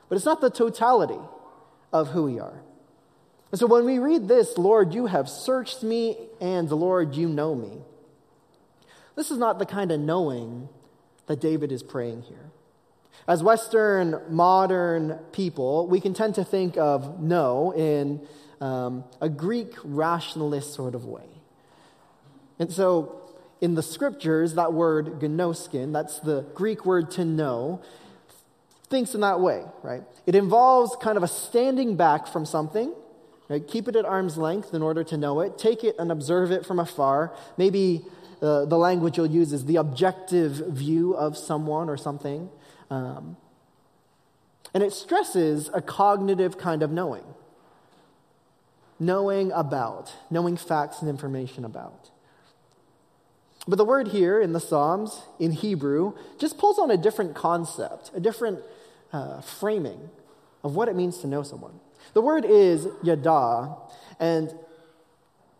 But 0.08 0.16
it's 0.16 0.26
not 0.26 0.42
the 0.42 0.50
totality 0.50 1.18
of 1.90 2.08
who 2.08 2.24
we 2.24 2.38
are. 2.38 2.60
And 3.50 3.58
so 3.58 3.66
when 3.66 3.86
we 3.86 3.98
read 3.98 4.28
this, 4.28 4.58
Lord, 4.58 4.92
you 4.92 5.06
have 5.06 5.30
searched 5.30 5.82
me, 5.82 6.18
and 6.42 6.70
Lord, 6.70 7.14
you 7.14 7.26
know 7.26 7.54
me. 7.54 7.78
This 9.16 9.30
is 9.30 9.38
not 9.38 9.58
the 9.58 9.66
kind 9.66 9.90
of 9.90 9.98
knowing 9.98 10.68
that 11.26 11.40
David 11.40 11.72
is 11.72 11.82
praying 11.82 12.22
here. 12.22 12.50
As 13.26 13.42
Western 13.42 14.20
modern 14.28 15.18
people, 15.32 15.86
we 15.86 16.02
can 16.02 16.12
tend 16.12 16.34
to 16.34 16.44
think 16.44 16.76
of 16.76 17.18
know 17.18 17.72
in 17.74 18.26
um, 18.60 19.04
a 19.22 19.30
Greek 19.30 19.72
rationalist 19.84 20.74
sort 20.74 20.94
of 20.94 21.06
way. 21.06 21.37
And 22.58 22.72
so 22.72 23.20
in 23.60 23.74
the 23.74 23.82
scriptures, 23.82 24.54
that 24.54 24.72
word 24.72 25.20
gnoskin, 25.20 25.92
that's 25.92 26.20
the 26.20 26.42
Greek 26.54 26.84
word 26.84 27.10
to 27.12 27.24
know, 27.24 27.82
thinks 28.88 29.14
in 29.14 29.20
that 29.20 29.40
way, 29.40 29.64
right? 29.82 30.02
It 30.26 30.34
involves 30.34 30.96
kind 30.96 31.16
of 31.16 31.22
a 31.22 31.28
standing 31.28 31.96
back 31.96 32.26
from 32.26 32.46
something, 32.46 32.94
right? 33.48 33.66
Keep 33.66 33.88
it 33.88 33.96
at 33.96 34.04
arm's 34.04 34.36
length 34.36 34.74
in 34.74 34.82
order 34.82 35.04
to 35.04 35.16
know 35.16 35.40
it. 35.40 35.58
Take 35.58 35.84
it 35.84 35.96
and 35.98 36.10
observe 36.10 36.50
it 36.50 36.64
from 36.64 36.78
afar. 36.78 37.34
Maybe 37.56 38.04
uh, 38.40 38.64
the 38.64 38.78
language 38.78 39.16
you'll 39.16 39.26
use 39.26 39.52
is 39.52 39.64
the 39.64 39.76
objective 39.76 40.52
view 40.68 41.14
of 41.14 41.36
someone 41.36 41.88
or 41.88 41.96
something. 41.96 42.48
Um, 42.90 43.36
and 44.74 44.82
it 44.82 44.92
stresses 44.92 45.70
a 45.74 45.80
cognitive 45.80 46.58
kind 46.58 46.82
of 46.82 46.90
knowing 46.90 47.24
knowing 48.98 49.52
about, 49.52 50.12
knowing 50.30 50.56
facts 50.56 51.00
and 51.00 51.08
information 51.08 51.64
about. 51.64 52.10
But 53.68 53.76
the 53.76 53.84
word 53.84 54.08
here 54.08 54.40
in 54.40 54.54
the 54.54 54.60
Psalms, 54.60 55.20
in 55.38 55.52
Hebrew, 55.52 56.14
just 56.38 56.56
pulls 56.56 56.78
on 56.78 56.90
a 56.90 56.96
different 56.96 57.34
concept, 57.34 58.10
a 58.14 58.20
different 58.20 58.60
uh, 59.12 59.42
framing 59.42 60.08
of 60.64 60.74
what 60.74 60.88
it 60.88 60.96
means 60.96 61.18
to 61.18 61.26
know 61.26 61.42
someone. 61.42 61.78
The 62.14 62.22
word 62.22 62.46
is 62.46 62.88
yada, 63.02 63.76
and 64.18 64.58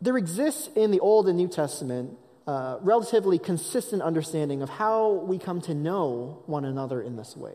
there 0.01 0.17
exists 0.17 0.71
in 0.75 0.91
the 0.91 1.01
Old 1.01 1.29
and 1.29 1.37
New 1.37 1.49
Testament 1.49 2.17
uh, 2.47 2.79
relatively 2.81 3.39
consistent 3.39 4.01
understanding 4.01 4.63
of 4.63 4.71
how 4.71 5.11
we 5.27 5.39
come 5.39 5.61
to 5.61 5.75
know 5.75 6.43
one 6.47 6.65
another 6.65 7.03
in 7.03 7.17
this 7.17 7.37
way. 7.37 7.53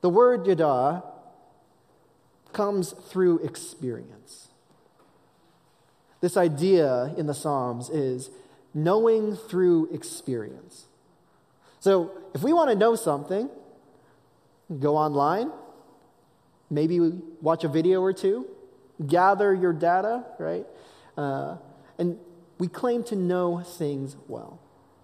The 0.00 0.08
word 0.08 0.46
yada 0.46 1.02
comes 2.54 2.92
through 2.92 3.40
experience. 3.40 4.48
This 6.22 6.38
idea 6.38 7.12
in 7.18 7.26
the 7.26 7.34
Psalms 7.34 7.90
is 7.90 8.30
knowing 8.76 9.34
through 9.34 9.88
experience. 9.92 10.84
So, 11.80 12.12
if 12.34 12.42
we 12.42 12.52
want 12.52 12.68
to 12.70 12.76
know 12.76 12.94
something, 12.94 13.48
go 14.78 14.96
online, 14.96 15.50
maybe 16.68 17.00
watch 17.40 17.64
a 17.64 17.68
video 17.68 18.02
or 18.02 18.12
two, 18.12 18.46
gather 19.04 19.54
your 19.54 19.72
data, 19.72 20.24
right? 20.38 20.66
Uh, 21.16 21.56
and 21.98 22.18
we 22.58 22.68
claim 22.68 23.02
to 23.04 23.16
know 23.16 23.60
things 23.60 24.14
well. 24.28 24.60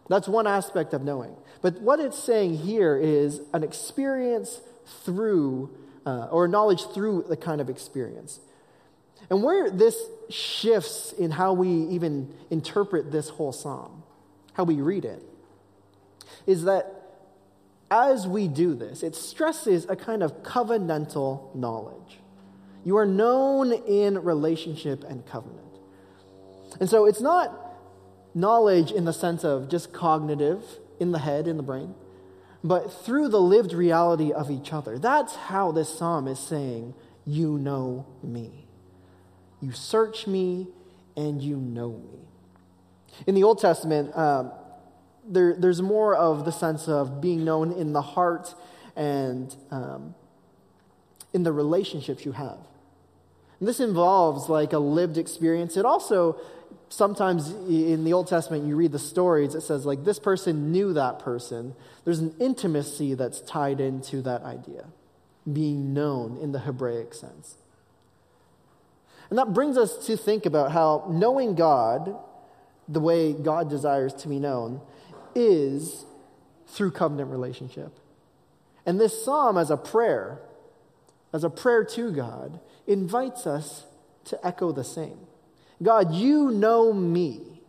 That's 0.09 0.29
one 0.29 0.47
aspect 0.47 0.93
of 0.93 1.03
knowing. 1.03 1.35
But 1.63 1.81
what 1.81 1.99
it's 1.99 2.19
saying 2.19 2.59
here 2.59 2.99
is 2.99 3.41
an 3.55 3.63
experience 3.63 4.61
through, 5.05 5.71
uh, 6.05 6.27
or 6.31 6.47
knowledge 6.47 6.85
through 6.93 7.25
the 7.27 7.39
kind 7.39 7.61
of 7.61 7.71
experience. 7.71 8.41
And 9.31 9.43
where 9.43 9.71
this 9.71 9.97
shifts 10.29 11.13
in 11.13 11.31
how 11.31 11.53
we 11.53 11.69
even 11.69 12.35
interpret 12.51 13.13
this 13.13 13.29
whole 13.29 13.53
psalm, 13.53 14.03
how 14.53 14.65
we 14.65 14.81
read 14.81 15.05
it, 15.05 15.23
is 16.47 16.65
that 16.65 17.03
as 17.91 18.27
we 18.27 18.49
do 18.49 18.75
this, 18.75 19.03
it 19.03 19.15
stresses 19.15 19.87
a 19.89 19.97
kind 19.97 20.23
of 20.23 20.43
covenantal 20.43 21.55
knowledge. 21.55 22.19
You 22.85 22.97
are 22.97 23.07
known 23.07 23.73
in 23.73 24.23
relationship 24.23 25.05
and 25.05 25.25
covenant. 25.27 25.61
And 26.81 26.89
so 26.89 27.05
it's 27.05 27.21
not 27.21 27.55
knowledge 28.35 28.91
in 28.91 29.05
the 29.05 29.13
sense 29.13 29.45
of 29.45 29.69
just 29.69 29.93
cognitive 29.93 30.65
in 30.99 31.13
the 31.13 31.19
head, 31.19 31.47
in 31.47 31.57
the 31.57 31.63
brain, 31.63 31.95
but 32.65 32.93
through 32.93 33.29
the 33.29 33.41
lived 33.41 33.73
reality 33.73 34.33
of 34.33 34.51
each 34.51 34.73
other. 34.73 34.99
That's 34.99 35.35
how 35.35 35.73
this 35.73 35.89
psalm 35.89 36.27
is 36.29 36.39
saying, 36.39 36.95
You 37.25 37.59
know 37.59 38.07
me. 38.23 38.62
You 39.63 39.73
search 39.73 40.27
me 40.27 40.67
and 41.17 41.41
you 41.41 41.57
know 41.57 41.91
me. 41.93 42.19
In 43.27 43.35
the 43.35 43.45
Old 43.45 43.61
Testament, 43.61 44.15
um, 44.17 44.51
there, 45.25 45.55
there's 45.55 45.81
more 45.81 46.17
of 46.17 46.45
the 46.45 46.51
sense 46.51 46.89
of 46.89 47.21
being 47.21 47.45
known 47.45 47.73
in 47.73 47.93
the 47.93 48.03
heart 48.03 48.55
and 48.97 49.55
um, 49.71 50.15
in 51.33 51.45
the 51.45 51.53
relationships 51.53 52.25
you 52.25 52.33
have. 52.33 52.59
And 53.61 53.69
this 53.69 53.79
involves 53.79 54.49
like 54.49 54.73
a 54.73 54.79
lived 54.79 55.17
experience. 55.17 55.77
It 55.77 55.85
also, 55.85 56.41
sometimes 56.89 57.51
in 57.51 58.03
the 58.03 58.13
Old 58.13 58.27
Testament, 58.27 58.67
you 58.67 58.75
read 58.75 58.91
the 58.91 58.99
stories, 58.99 59.55
it 59.55 59.61
says 59.61 59.87
like 59.87 60.05
this 60.05 60.19
person 60.19 60.73
knew 60.73 60.93
that 60.95 61.21
person. 61.21 61.75
There's 62.05 62.19
an 62.19 62.35
intimacy 62.41 63.15
that's 63.15 63.41
tied 63.43 63.81
into 63.81 64.21
that 64.23 64.43
idea, 64.43 64.87
being 65.51 65.95
known 65.95 66.37
in 66.37 66.51
the 66.51 66.61
Hebraic 66.61 67.15
sense. 67.15 67.59
And 69.33 69.39
that 69.39 69.55
brings 69.55 69.79
us 69.79 69.97
to 70.09 70.17
think 70.19 70.45
about 70.45 70.73
how 70.73 71.07
knowing 71.09 71.55
God, 71.55 72.15
the 72.87 73.01
way 73.01 73.33
God 73.33 73.71
desires 73.71 74.13
to 74.17 74.29
be 74.29 74.39
known, 74.39 74.83
is 75.35 76.05
through 76.67 76.91
covenant 76.91 77.31
relationship. 77.31 77.99
And 78.85 79.01
this 79.01 79.25
psalm, 79.25 79.57
as 79.57 79.71
a 79.71 79.79
prayer, 79.79 80.43
as 81.33 81.45
a 81.45 81.49
prayer 81.49 81.83
to 81.83 82.13
God, 82.13 82.61
invites 82.87 83.47
us 83.47 83.87
to 84.25 84.47
echo 84.47 84.71
the 84.71 84.85
same. 84.85 85.17
God, 85.83 86.13
you 86.13 86.51
know 86.51 86.93
me 86.93 87.63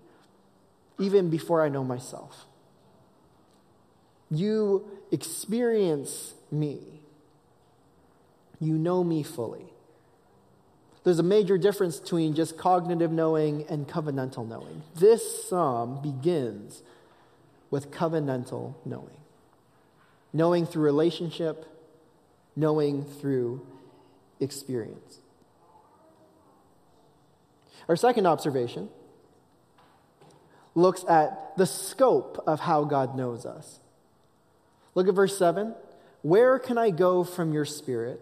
even 1.00 1.30
before 1.30 1.64
I 1.64 1.70
know 1.70 1.86
myself. 1.86 2.46
You 4.30 4.86
experience 5.14 6.34
me. 6.52 6.82
You 8.60 8.74
know 8.74 9.02
me 9.02 9.24
fully. 9.24 9.73
There's 11.04 11.20
a 11.20 11.24
major 11.24 11.58
difference 11.58 12.00
between 12.00 12.34
just 12.34 12.58
cognitive 12.58 13.12
knowing 13.12 13.66
and 13.70 13.88
covenantal 13.88 14.48
knowing. 14.48 14.84
This 14.96 15.48
psalm 15.48 16.02
begins 16.02 16.82
with 17.70 17.92
covenantal 17.92 18.76
knowing 18.86 19.18
knowing 20.34 20.66
through 20.66 20.82
relationship, 20.82 21.66
knowing 22.56 23.06
through 23.06 23.66
experience. 24.40 25.20
Our 27.88 27.96
second 27.96 28.26
observation 28.26 28.90
looks 30.74 31.06
at 31.08 31.56
the 31.56 31.68
scope 31.68 32.44
of 32.48 32.62
how 32.62 32.84
God 32.86 33.16
knows 33.16 33.46
us. 33.46 33.80
Look 34.96 35.08
at 35.08 35.14
verse 35.14 35.38
7. 35.38 35.76
Where 36.24 36.58
can 36.58 36.78
I 36.78 36.90
go 36.90 37.24
from 37.24 37.54
your 37.54 37.66
spirit? 37.66 38.20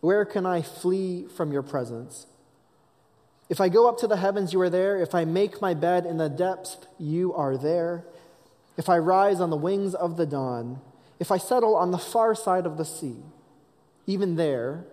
Where 0.00 0.24
can 0.24 0.46
I 0.46 0.62
flee 0.62 1.26
from 1.36 1.52
your 1.52 1.62
presence? 1.62 2.26
If 3.48 3.60
I 3.60 3.68
go 3.68 3.88
up 3.88 3.98
to 3.98 4.06
the 4.06 4.16
heavens, 4.16 4.52
you 4.52 4.60
are 4.60 4.70
there. 4.70 4.96
If 5.00 5.14
I 5.14 5.24
make 5.24 5.60
my 5.60 5.74
bed 5.74 6.06
in 6.06 6.16
the 6.16 6.28
depths, 6.28 6.78
you 6.98 7.34
are 7.34 7.56
there. 7.56 8.04
If 8.76 8.88
I 8.88 8.98
rise 8.98 9.40
on 9.40 9.50
the 9.50 9.56
wings 9.56 9.94
of 9.94 10.16
the 10.16 10.24
dawn, 10.24 10.80
if 11.18 11.30
I 11.30 11.36
settle 11.36 11.74
on 11.76 11.90
the 11.90 11.98
far 11.98 12.34
side 12.34 12.64
of 12.64 12.78
the 12.78 12.84
sea, 12.84 13.16
even 14.06 14.36
there, 14.36 14.84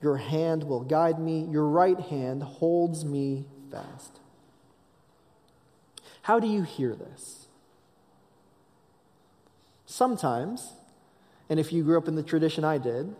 your 0.00 0.16
hand 0.16 0.64
will 0.64 0.80
guide 0.80 1.18
me, 1.18 1.46
your 1.50 1.68
right 1.68 2.00
hand 2.00 2.42
holds 2.42 3.04
me 3.04 3.44
fast. 3.70 4.18
How 6.22 6.40
do 6.40 6.46
you 6.46 6.62
hear 6.62 6.94
this? 6.94 7.46
Sometimes, 9.86 10.72
and 11.48 11.60
if 11.60 11.72
you 11.72 11.82
grew 11.82 11.98
up 11.98 12.08
in 12.08 12.14
the 12.14 12.22
tradition 12.22 12.64
I 12.64 12.78
did, 12.78 13.14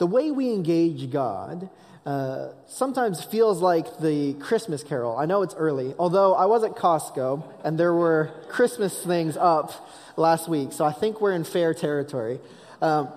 the 0.00 0.06
way 0.06 0.30
we 0.30 0.50
engage 0.54 1.10
God 1.10 1.68
uh, 2.06 2.48
sometimes 2.66 3.22
feels 3.22 3.60
like 3.60 3.98
the 3.98 4.32
Christmas 4.40 4.82
carol. 4.82 5.14
I 5.14 5.26
know 5.26 5.42
it's 5.42 5.54
early, 5.54 5.94
although 5.98 6.34
I 6.34 6.46
was 6.46 6.64
at 6.64 6.70
Costco 6.70 7.44
and 7.62 7.78
there 7.78 7.92
were 7.92 8.30
Christmas 8.48 9.04
things 9.04 9.36
up 9.36 9.90
last 10.16 10.48
week, 10.48 10.72
so 10.72 10.86
I 10.86 10.92
think 10.92 11.20
we're 11.20 11.34
in 11.34 11.44
fair 11.44 11.74
territory. 11.74 12.40
Um, 12.80 13.10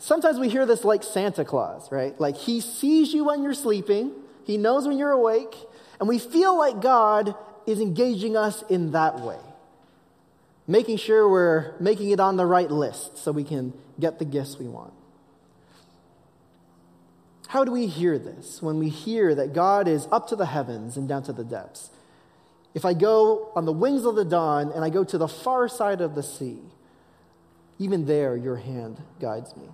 sometimes 0.00 0.40
we 0.40 0.48
hear 0.48 0.66
this 0.66 0.84
like 0.84 1.04
Santa 1.04 1.44
Claus, 1.44 1.90
right? 1.92 2.20
Like 2.20 2.36
he 2.36 2.60
sees 2.60 3.14
you 3.14 3.24
when 3.24 3.44
you're 3.44 3.54
sleeping, 3.54 4.10
he 4.44 4.58
knows 4.58 4.88
when 4.88 4.98
you're 4.98 5.12
awake, 5.12 5.54
and 6.00 6.08
we 6.08 6.18
feel 6.18 6.58
like 6.58 6.80
God 6.80 7.36
is 7.64 7.80
engaging 7.80 8.36
us 8.36 8.64
in 8.68 8.90
that 8.90 9.20
way, 9.20 9.38
making 10.66 10.96
sure 10.96 11.28
we're 11.28 11.78
making 11.78 12.10
it 12.10 12.18
on 12.18 12.36
the 12.36 12.44
right 12.44 12.72
list 12.72 13.18
so 13.18 13.30
we 13.30 13.44
can 13.44 13.72
get 14.00 14.18
the 14.18 14.24
gifts 14.24 14.58
we 14.58 14.66
want. 14.66 14.92
How 17.54 17.62
do 17.62 17.70
we 17.70 17.86
hear 17.86 18.18
this 18.18 18.60
when 18.60 18.80
we 18.80 18.88
hear 18.88 19.32
that 19.32 19.52
God 19.52 19.86
is 19.86 20.08
up 20.10 20.26
to 20.30 20.34
the 20.34 20.46
heavens 20.46 20.96
and 20.96 21.08
down 21.08 21.22
to 21.22 21.32
the 21.32 21.44
depths? 21.44 21.90
If 22.74 22.84
I 22.84 22.94
go 22.94 23.52
on 23.54 23.64
the 23.64 23.72
wings 23.72 24.04
of 24.04 24.16
the 24.16 24.24
dawn 24.24 24.72
and 24.72 24.84
I 24.84 24.90
go 24.90 25.04
to 25.04 25.16
the 25.16 25.28
far 25.28 25.68
side 25.68 26.00
of 26.00 26.16
the 26.16 26.22
sea, 26.24 26.58
even 27.78 28.06
there 28.06 28.36
your 28.36 28.56
hand 28.56 29.00
guides 29.20 29.56
me. 29.56 29.68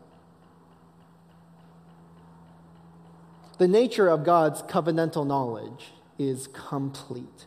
the 3.56 3.68
nature 3.68 4.08
of 4.08 4.24
God's 4.24 4.60
covenantal 4.62 5.26
knowledge 5.26 5.92
is 6.18 6.48
complete. 6.48 7.46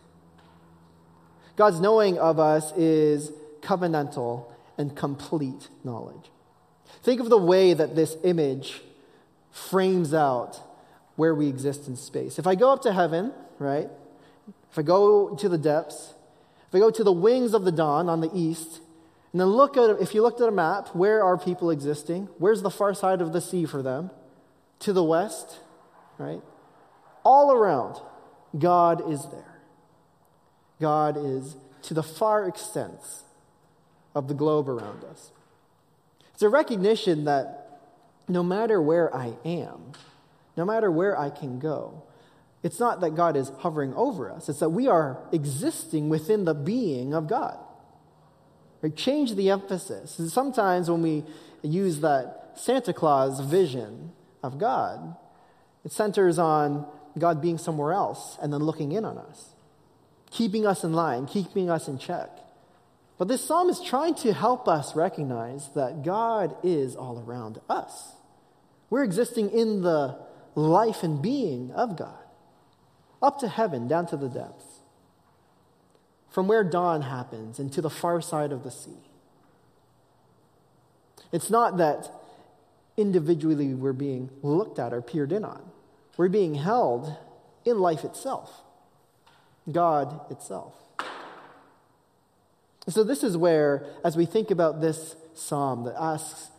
God's 1.55 1.79
knowing 1.79 2.17
of 2.17 2.39
us 2.39 2.71
is 2.73 3.31
covenantal 3.61 4.45
and 4.79 4.95
complete 4.95 5.69
knowledge. 5.83 6.31
Think 7.03 7.19
of 7.19 7.29
the 7.29 7.37
way 7.37 7.73
that 7.73 7.95
this 7.95 8.17
image 8.23 8.81
frames 9.53 10.13
out 10.13 10.59
where 11.15 11.33
we 11.33 11.47
exist 11.47 11.87
in 11.87 11.95
space. 11.95 12.39
If 12.39 12.47
I 12.47 12.55
go 12.55 12.73
up 12.73 12.81
to 12.81 12.91
heaven, 12.91 13.31
right? 13.59 13.87
If 14.71 14.79
I 14.79 14.81
go 14.81 15.35
to 15.35 15.47
the 15.47 15.59
depths, 15.59 16.15
if 16.67 16.75
I 16.75 16.79
go 16.79 16.89
to 16.89 17.03
the 17.03 17.11
wings 17.11 17.53
of 17.53 17.63
the 17.63 17.71
dawn 17.71 18.09
on 18.09 18.19
the 18.19 18.31
east, 18.33 18.81
and 19.31 19.39
then 19.39 19.47
look 19.47 19.77
at 19.77 20.01
if 20.01 20.15
you 20.15 20.23
looked 20.23 20.41
at 20.41 20.49
a 20.49 20.51
map, 20.51 20.89
where 20.95 21.23
are 21.23 21.37
people 21.37 21.69
existing? 21.69 22.29
Where's 22.39 22.63
the 22.63 22.71
far 22.71 22.95
side 22.95 23.21
of 23.21 23.31
the 23.31 23.41
sea 23.41 23.65
for 23.65 23.83
them? 23.83 24.09
To 24.79 24.93
the 24.93 25.03
west, 25.03 25.59
right? 26.17 26.41
All 27.23 27.51
around, 27.51 28.01
God 28.57 29.09
is 29.09 29.25
there. 29.31 29.59
God 30.81 31.15
is 31.15 31.55
to 31.83 31.93
the 31.93 32.03
far 32.03 32.47
extents 32.47 33.23
of 34.15 34.27
the 34.27 34.33
globe 34.33 34.67
around 34.67 35.03
us. 35.03 35.31
It's 36.33 36.41
a 36.41 36.49
recognition 36.49 37.25
that 37.25 37.62
no 38.27 38.43
matter 38.43 38.81
where 38.81 39.13
I 39.15 39.33
am, 39.45 39.93
no 40.55 40.65
matter 40.65 40.91
where 40.91 41.17
I 41.19 41.29
can 41.29 41.59
go, 41.59 42.03
it's 42.61 42.79
not 42.79 43.01
that 43.01 43.15
God 43.15 43.35
is 43.35 43.51
hovering 43.59 43.93
over 43.93 44.31
us, 44.31 44.47
it's 44.47 44.59
that 44.59 44.69
we 44.69 44.87
are 44.87 45.19
existing 45.31 46.09
within 46.09 46.45
the 46.45 46.53
being 46.53 47.13
of 47.13 47.27
God. 47.27 47.57
Right? 48.81 48.95
Change 48.95 49.35
the 49.35 49.49
emphasis. 49.49 50.19
Sometimes 50.31 50.89
when 50.89 51.01
we 51.01 51.23
use 51.61 51.99
that 52.01 52.53
Santa 52.55 52.93
Claus 52.93 53.39
vision 53.41 54.11
of 54.41 54.57
God, 54.57 55.15
it 55.83 55.91
centers 55.91 56.39
on 56.39 56.85
God 57.17 57.41
being 57.41 57.57
somewhere 57.57 57.93
else 57.93 58.37
and 58.41 58.51
then 58.53 58.61
looking 58.61 58.91
in 58.91 59.05
on 59.05 59.17
us, 59.17 59.55
keeping 60.31 60.65
us 60.65 60.83
in 60.83 60.93
line, 60.93 61.25
keeping 61.25 61.69
us 61.69 61.87
in 61.87 61.97
check. 61.97 62.29
But 63.17 63.27
this 63.27 63.45
psalm 63.45 63.69
is 63.69 63.79
trying 63.79 64.15
to 64.15 64.33
help 64.33 64.67
us 64.67 64.95
recognize 64.95 65.69
that 65.75 66.03
God 66.03 66.55
is 66.63 66.95
all 66.95 67.23
around 67.25 67.59
us. 67.69 68.13
We're 68.89 69.03
existing 69.03 69.51
in 69.51 69.81
the 69.81 70.17
life 70.55 71.03
and 71.03 71.21
being 71.21 71.71
of 71.71 71.97
God, 71.97 72.23
up 73.21 73.39
to 73.39 73.47
heaven, 73.47 73.87
down 73.87 74.07
to 74.07 74.17
the 74.17 74.29
depths 74.29 74.73
from 76.33 76.47
where 76.47 76.63
dawn 76.63 77.03
happens 77.03 77.59
and 77.59 77.71
to 77.71 77.79
the 77.79 77.91
far 77.91 78.19
side 78.19 78.51
of 78.51 78.63
the 78.63 78.71
sea. 78.71 78.97
It's 81.31 81.51
not 81.51 81.77
that 81.77 82.11
individually 82.97 83.75
we're 83.75 83.93
being 83.93 84.31
looked 84.41 84.79
at 84.79 84.93
or 84.93 85.01
peered 85.01 85.31
in 85.31 85.45
on, 85.45 85.61
we're 86.17 86.29
being 86.29 86.55
held 86.55 87.15
in 87.65 87.79
life 87.79 88.03
itself, 88.03 88.63
God 89.71 90.19
itself. 90.31 90.73
So, 92.89 93.03
this 93.03 93.23
is 93.23 93.37
where, 93.37 93.85
as 94.03 94.17
we 94.17 94.25
think 94.25 94.51
about 94.51 94.81
this 94.81 95.15
psalm 95.33 95.85
that 95.85 95.95
asks, 95.97 96.49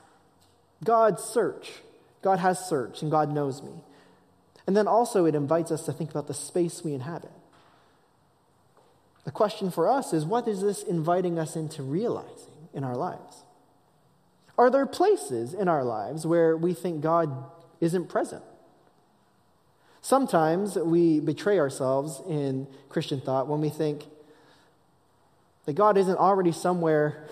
God 0.83 1.21
search, 1.21 1.71
God 2.23 2.39
has 2.39 2.59
searched, 2.67 3.03
and 3.03 3.11
God 3.11 3.31
knows 3.31 3.63
me. 3.63 3.73
And 4.67 4.77
then 4.77 4.89
also, 4.89 5.27
it 5.27 5.35
invites 5.35 5.71
us 5.71 5.85
to 5.85 5.93
think 5.93 6.11
about 6.11 6.27
the 6.27 6.35
space 6.35 6.83
we 6.83 6.95
inhabit. 6.95 7.33
The 9.25 9.31
question 9.31 9.71
for 9.71 9.89
us 9.89 10.13
is 10.13 10.25
what 10.25 10.49
is 10.49 10.63
this 10.63 10.83
inviting 10.83 11.39
us 11.39 11.57
into 11.57 11.83
realizing 11.83 12.69
in 12.73 12.85
our 12.85 12.97
lives? 12.97 13.43
Are 14.57 14.71
there 14.71 14.87
places 14.87 15.53
in 15.53 15.69
our 15.69 15.85
lives 15.85 16.27
where 16.27 16.57
we 16.57 16.75
think 16.75 17.01
God 17.01 17.45
isn't 17.81 18.09
present? 18.09 18.45
Sometimes 20.01 20.77
we 20.77 21.21
betray 21.21 21.59
ourselves 21.59 22.21
in 22.29 22.67
Christian 22.89 23.21
thought 23.21 23.49
when 23.49 23.61
we 23.61 23.71
think 23.71 24.05
that 25.65 25.75
God 25.75 25.97
isn't 25.97 26.17
already 26.17 26.53
somewhere 26.53 27.25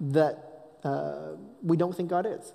that 0.00 0.68
uh, 0.84 1.32
we 1.62 1.76
don't 1.76 1.94
think 1.96 2.10
God 2.10 2.26
is. 2.26 2.52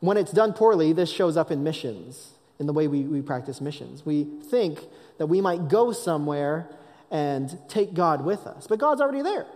When 0.00 0.16
it's 0.16 0.32
done 0.32 0.52
poorly, 0.52 0.92
this 0.92 1.10
shows 1.10 1.36
up 1.36 1.50
in 1.50 1.62
missions, 1.62 2.32
in 2.58 2.66
the 2.66 2.72
way 2.72 2.88
we, 2.88 3.02
we 3.02 3.22
practice 3.22 3.60
missions. 3.60 4.04
We 4.04 4.24
think 4.24 4.80
that 5.18 5.26
we 5.26 5.40
might 5.40 5.68
go 5.68 5.92
somewhere 5.92 6.68
and 7.10 7.58
take 7.68 7.92
God 7.92 8.24
with 8.24 8.46
us. 8.46 8.66
But 8.66 8.78
God's 8.78 9.00
already 9.00 9.22
there. 9.22 9.46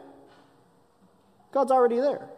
God's 1.53 1.71
already 1.71 2.01
there. 2.01 2.29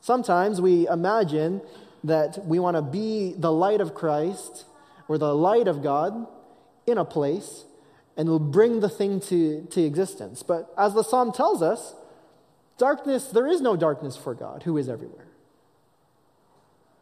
Sometimes 0.00 0.60
we 0.60 0.86
imagine 0.88 1.62
that 2.04 2.44
we 2.44 2.58
want 2.58 2.76
to 2.76 2.82
be 2.82 3.34
the 3.36 3.52
light 3.52 3.80
of 3.80 3.94
Christ 3.94 4.64
or 5.06 5.18
the 5.18 5.34
light 5.34 5.68
of 5.68 5.82
God 5.82 6.26
in 6.86 6.98
a 6.98 7.04
place 7.04 7.64
and 8.18 8.28
will 8.28 8.38
bring 8.38 8.80
the 8.80 8.88
thing 8.90 9.20
to, 9.20 9.62
to 9.70 9.82
existence. 9.82 10.42
But 10.42 10.70
as 10.76 10.92
the 10.92 11.02
psalm 11.02 11.32
tells 11.32 11.62
us, 11.62 11.94
darkness, 12.76 13.28
there 13.28 13.46
is 13.46 13.62
no 13.62 13.76
darkness 13.76 14.16
for 14.16 14.34
God 14.34 14.64
who 14.64 14.76
is 14.76 14.90
everywhere. 14.90 15.28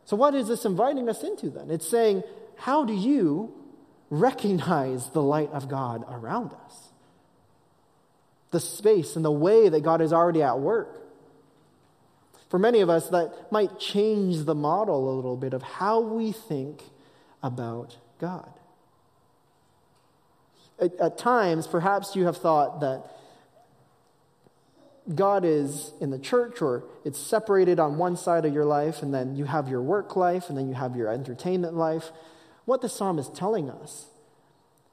So, 0.05 0.17
what 0.17 0.37
is 0.37 0.47
this 0.47 0.65
inviting 0.65 1.09
us 1.09 1.25
into 1.25 1.51
then? 1.51 1.71
It's 1.71 1.89
saying, 1.89 2.23
how 2.57 2.85
do 2.85 2.93
you 2.93 3.53
recognize 4.11 5.11
the 5.11 5.23
light 5.23 5.51
of 5.53 5.69
God 5.69 6.05
around 6.09 6.53
us, 6.65 6.89
the 8.51 8.61
space 8.61 9.17
and 9.17 9.25
the 9.25 9.33
way 9.33 9.69
that 9.69 9.83
God 9.83 10.01
is 10.01 10.13
already 10.13 10.43
at 10.43 10.61
work. 10.61 11.03
For 12.49 12.59
many 12.59 12.81
of 12.81 12.89
us, 12.89 13.09
that 13.09 13.51
might 13.51 13.79
change 13.81 14.45
the 14.45 14.55
model 14.55 15.13
a 15.13 15.15
little 15.17 15.37
bit 15.37 15.53
of 15.53 15.63
how 15.63 16.01
we 16.01 16.31
think 16.33 16.83
about 17.43 17.97
God. 18.21 18.53
At, 20.79 20.95
at, 20.97 21.19
times, 21.19 21.67
perhaps 21.67 22.15
you 22.15 22.27
have 22.27 22.37
thought 22.37 22.81
that 22.81 23.05
God 25.15 25.45
is 25.45 25.93
in 26.01 26.11
the 26.11 26.19
church 26.19 26.61
or 26.61 26.85
it's 27.05 27.19
separated 27.19 27.79
on 27.79 27.97
one 27.97 28.17
side 28.17 28.45
of 28.45 28.53
your 28.53 28.65
life, 28.65 29.03
and 29.03 29.15
then 29.15 29.37
you 29.37 29.45
have 29.45 29.69
your 29.69 29.81
work 29.81 30.17
life, 30.17 30.49
and 30.49 30.59
then 30.59 30.69
you 30.69 30.75
have 30.75 30.97
your 30.97 31.09
entertainment 31.09 31.75
life. 31.75 32.11
What 32.65 32.83
the 32.83 32.89
psalm 32.89 33.19
is 33.19 33.29
telling 33.29 33.71
us 33.71 34.07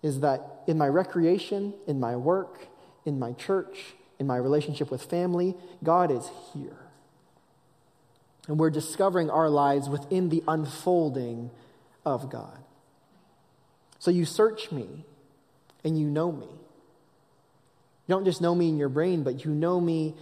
is 0.01 0.19
that 0.19 0.41
in 0.67 0.77
my 0.77 0.87
recreation, 0.87 1.73
in 1.87 1.99
my 1.99 2.15
work, 2.15 2.67
in 3.05 3.17
my 3.17 3.33
church, 3.33 3.95
in 4.19 4.27
my 4.27 4.37
relationship 4.37 4.91
with 4.91 5.03
family, 5.03 5.55
God 5.83 6.11
is 6.11 6.29
here. 6.53 6.77
And 8.47 8.59
we're 8.59 8.69
discovering 8.69 9.29
our 9.29 9.49
lives 9.49 9.89
within 9.89 10.29
the 10.29 10.43
unfolding 10.47 11.49
of 12.05 12.29
God. 12.29 12.59
So 13.99 14.11
you 14.11 14.25
search 14.25 14.71
me 14.71 15.05
and 15.83 15.99
you 15.99 16.07
know 16.07 16.31
me. 16.31 16.47
You 16.47 18.15
don't 18.15 18.25
just 18.25 18.41
know 18.41 18.53
me 18.53 18.69
in 18.69 18.77
your 18.77 18.89
brain, 18.89 19.23
but 19.23 19.45
you 19.45 19.51
know 19.51 19.79
me 19.79 20.15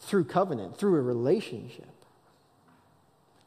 through 0.00 0.24
covenant, 0.24 0.78
through 0.78 0.96
a 0.96 1.02
relationship. 1.02 1.88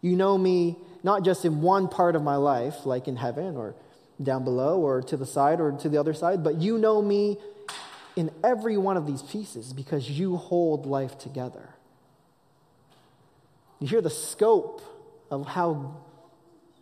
You 0.02 0.16
know 0.16 0.38
me 0.38 0.78
not 1.04 1.24
just 1.24 1.46
in 1.46 1.62
one 1.62 1.88
part 1.88 2.16
of 2.16 2.24
my 2.24 2.36
life, 2.36 2.86
like 2.86 3.08
in 3.08 3.16
heaven 3.16 3.58
or 3.58 3.76
down 4.22 4.44
below 4.44 4.80
or 4.80 5.02
to 5.02 5.18
the 5.18 5.26
side 5.26 5.60
or 5.60 5.72
to 5.74 5.90
the 5.90 5.98
other 5.98 6.14
side, 6.14 6.44
but 6.44 6.62
you 6.62 6.78
know 6.78 7.02
me 7.02 7.38
in 8.16 8.32
every 8.44 8.78
one 8.78 8.98
of 8.98 9.06
these 9.06 9.22
pieces 9.22 9.74
because 9.74 10.10
you 10.10 10.38
hold 10.38 10.86
life 10.86 11.18
together. 11.18 11.70
You 13.80 13.88
hear 13.88 14.02
the 14.02 14.10
scope 14.10 14.82
of 15.30 15.48
how 15.48 15.96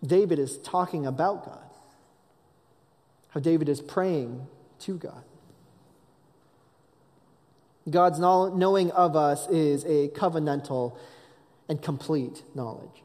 David 0.06 0.38
is 0.38 0.58
talking 0.60 1.06
about 1.06 1.46
God, 1.46 1.70
how 3.34 3.40
David 3.40 3.68
is 3.68 3.82
praying 3.82 4.48
to 4.80 4.98
God. 4.98 5.24
God's 7.90 8.20
knowing 8.20 8.92
of 8.92 9.16
us 9.16 9.48
is 9.50 9.84
a 9.86 10.10
covenantal 10.10 10.96
and 11.68 11.82
complete 11.82 12.44
knowledge. 12.54 13.04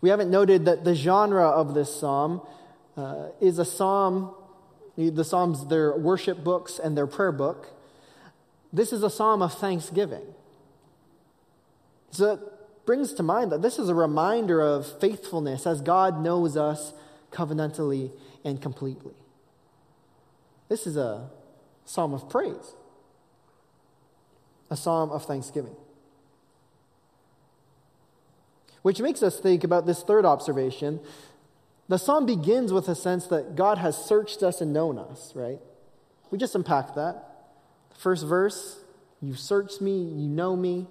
We 0.00 0.10
haven't 0.10 0.30
noted 0.30 0.64
that 0.64 0.84
the 0.84 0.94
genre 0.94 1.48
of 1.48 1.74
this 1.74 1.94
psalm 1.94 2.42
uh, 2.96 3.28
is 3.40 3.58
a 3.58 3.64
psalm, 3.64 4.34
the 4.96 5.24
psalms, 5.24 5.66
their 5.66 5.96
worship 5.96 6.42
books 6.42 6.78
and 6.78 6.96
their 6.96 7.06
prayer 7.06 7.32
book. 7.32 7.68
This 8.72 8.92
is 8.92 9.02
a 9.02 9.10
psalm 9.10 9.42
of 9.42 9.54
thanksgiving. 9.54 10.34
So 12.10 12.32
it 12.32 12.40
brings 12.84 13.12
to 13.14 13.22
mind 13.22 13.52
that 13.52 13.62
this 13.62 13.78
is 13.78 13.88
a 13.88 13.94
reminder 13.94 14.60
of 14.60 15.00
faithfulness 15.00 15.66
as 15.66 15.80
God 15.80 16.20
knows 16.20 16.56
us 16.56 16.92
covenantally 17.30 18.10
and 18.44 18.60
completely. 18.60 19.14
This 20.68 20.86
is 20.86 20.96
a 20.96 21.28
psalm 21.84 22.14
of 22.14 22.28
praise, 22.28 22.74
a 24.70 24.76
psalm 24.76 25.10
of 25.10 25.24
thanksgiving. 25.24 25.76
Which 28.82 29.00
makes 29.00 29.22
us 29.22 29.38
think 29.38 29.64
about 29.64 29.86
this 29.86 30.02
third 30.02 30.24
observation. 30.24 31.00
The 31.88 31.98
psalm 31.98 32.24
begins 32.24 32.72
with 32.72 32.88
a 32.88 32.94
sense 32.94 33.26
that 33.26 33.56
God 33.56 33.78
has 33.78 33.96
searched 33.96 34.42
us 34.42 34.60
and 34.60 34.72
known 34.72 34.98
us, 34.98 35.32
right? 35.34 35.58
We 36.30 36.38
just 36.38 36.54
unpacked 36.54 36.94
that. 36.94 37.24
The 37.90 37.96
first 37.96 38.24
verse, 38.24 38.78
you 39.20 39.34
searched 39.34 39.80
me, 39.80 39.98
you 39.98 40.28
know 40.28 40.56
me. 40.56 40.86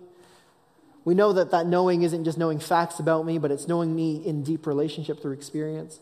We 1.06 1.16
know 1.16 1.34
that 1.34 1.52
that 1.52 1.66
knowing 1.66 2.04
isn't 2.04 2.26
just 2.26 2.38
knowing 2.38 2.60
facts 2.60 3.00
about 3.00 3.26
me, 3.26 3.40
but 3.40 3.50
it's 3.50 3.68
knowing 3.68 3.96
me 3.96 4.18
in 4.24 4.44
deep 4.44 4.68
relationship 4.68 5.22
through 5.22 5.32
experience. 5.32 6.02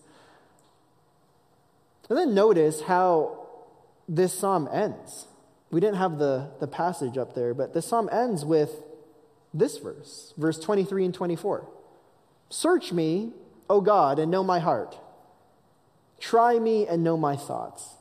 And 2.09 2.17
then 2.17 2.33
notice 2.33 2.81
how 2.81 3.47
this 4.07 4.33
psalm 4.33 4.69
ends. 4.71 5.27
We 5.69 5.81
didn't 5.81 5.97
have 5.97 6.17
the, 6.17 6.49
the 6.59 6.67
passage 6.67 7.17
up 7.17 7.35
there, 7.35 7.53
but 7.53 7.73
the 7.73 7.81
psalm 7.81 8.09
ends 8.11 8.45
with 8.45 8.71
this 9.53 9.77
verse, 9.77 10.33
verse 10.37 10.59
23 10.59 11.05
and 11.05 11.13
24. 11.13 11.67
Search 12.49 12.93
me, 12.93 13.33
O 13.69 13.81
God, 13.81 14.19
and 14.19 14.31
know 14.31 14.43
my 14.43 14.59
heart. 14.59 14.97
Try 16.19 16.57
me 16.59 16.87
and 16.87 17.03
know 17.03 17.17
my 17.17 17.35
thoughts. 17.35 17.95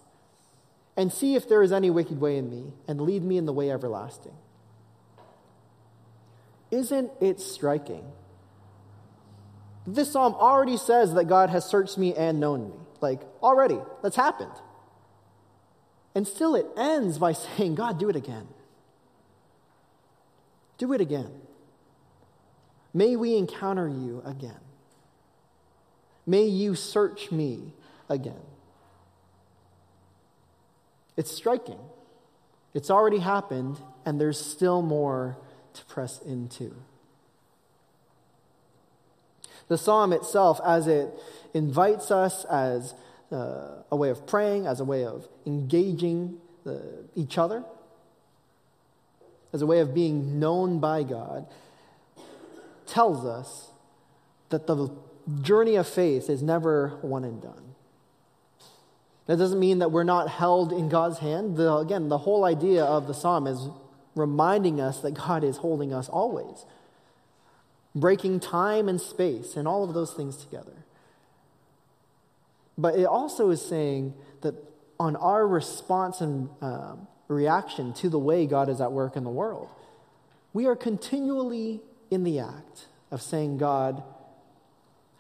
And 0.96 1.12
see 1.12 1.34
if 1.34 1.48
there 1.48 1.62
is 1.62 1.72
any 1.72 1.90
wicked 1.90 2.20
way 2.20 2.38
in 2.38 2.48
me, 2.48 2.72
and 2.88 3.00
lead 3.00 3.22
me 3.22 3.36
in 3.36 3.44
the 3.44 3.52
way 3.52 3.70
everlasting. 3.70 4.32
Isn't 6.70 7.10
it 7.20 7.40
striking? 7.40 8.04
This 9.86 10.12
psalm 10.12 10.34
already 10.34 10.76
says 10.76 11.14
that 11.14 11.24
God 11.26 11.50
has 11.50 11.64
searched 11.64 11.98
me 11.98 12.14
and 12.14 12.40
known 12.40 12.70
me. 12.70 12.85
Like, 13.00 13.20
already, 13.42 13.78
that's 14.02 14.16
happened. 14.16 14.52
And 16.14 16.26
still 16.26 16.54
it 16.54 16.66
ends 16.76 17.18
by 17.18 17.32
saying, 17.56 17.74
God, 17.74 17.98
do 17.98 18.08
it 18.08 18.16
again. 18.16 18.48
Do 20.78 20.92
it 20.92 21.00
again. 21.00 21.30
May 22.92 23.16
we 23.16 23.36
encounter 23.36 23.88
you 23.88 24.22
again. 24.24 24.60
May 26.26 26.44
you 26.44 26.74
search 26.74 27.30
me 27.30 27.72
again. 28.08 28.42
It's 31.16 31.30
striking. 31.30 31.78
It's 32.74 32.90
already 32.90 33.18
happened, 33.18 33.80
and 34.04 34.20
there's 34.20 34.40
still 34.40 34.82
more 34.82 35.38
to 35.74 35.84
press 35.84 36.20
into. 36.20 36.74
The 39.68 39.78
psalm 39.78 40.12
itself, 40.12 40.60
as 40.64 40.86
it 40.86 41.08
invites 41.54 42.10
us 42.10 42.44
as 42.44 42.94
uh, 43.32 43.82
a 43.90 43.96
way 43.96 44.10
of 44.10 44.26
praying, 44.26 44.66
as 44.66 44.80
a 44.80 44.84
way 44.84 45.04
of 45.04 45.26
engaging 45.44 46.38
the, 46.64 47.04
each 47.14 47.38
other, 47.38 47.64
as 49.52 49.62
a 49.62 49.66
way 49.66 49.80
of 49.80 49.94
being 49.94 50.38
known 50.38 50.78
by 50.78 51.02
God, 51.02 51.46
tells 52.86 53.24
us 53.24 53.70
that 54.50 54.66
the 54.66 54.90
journey 55.42 55.74
of 55.76 55.88
faith 55.88 56.30
is 56.30 56.42
never 56.42 56.98
one 57.02 57.24
and 57.24 57.42
done. 57.42 57.74
That 59.26 59.38
doesn't 59.38 59.58
mean 59.58 59.80
that 59.80 59.90
we're 59.90 60.04
not 60.04 60.28
held 60.28 60.72
in 60.72 60.88
God's 60.88 61.18
hand. 61.18 61.56
The, 61.56 61.74
again, 61.76 62.08
the 62.08 62.18
whole 62.18 62.44
idea 62.44 62.84
of 62.84 63.08
the 63.08 63.14
psalm 63.14 63.48
is 63.48 63.68
reminding 64.14 64.80
us 64.80 65.00
that 65.00 65.14
God 65.14 65.42
is 65.42 65.58
holding 65.58 65.92
us 65.92 66.08
always, 66.08 66.64
breaking 67.96 68.38
time 68.38 68.88
and 68.88 69.00
space 69.00 69.56
and 69.56 69.66
all 69.66 69.82
of 69.82 69.94
those 69.94 70.12
things 70.12 70.36
together. 70.36 70.84
But 72.78 72.98
it 72.98 73.06
also 73.06 73.50
is 73.50 73.64
saying 73.64 74.12
that 74.42 74.54
on 75.00 75.16
our 75.16 75.48
response 75.48 76.20
and 76.20 76.50
uh, 76.60 76.96
reaction 77.26 77.94
to 77.94 78.10
the 78.10 78.18
way 78.18 78.46
God 78.46 78.68
is 78.68 78.82
at 78.82 78.92
work 78.92 79.16
in 79.16 79.24
the 79.24 79.30
world, 79.30 79.70
we 80.52 80.66
are 80.66 80.76
continually 80.76 81.80
in 82.10 82.22
the 82.22 82.38
act 82.38 82.86
of 83.10 83.22
saying, 83.22 83.56
God, 83.56 84.02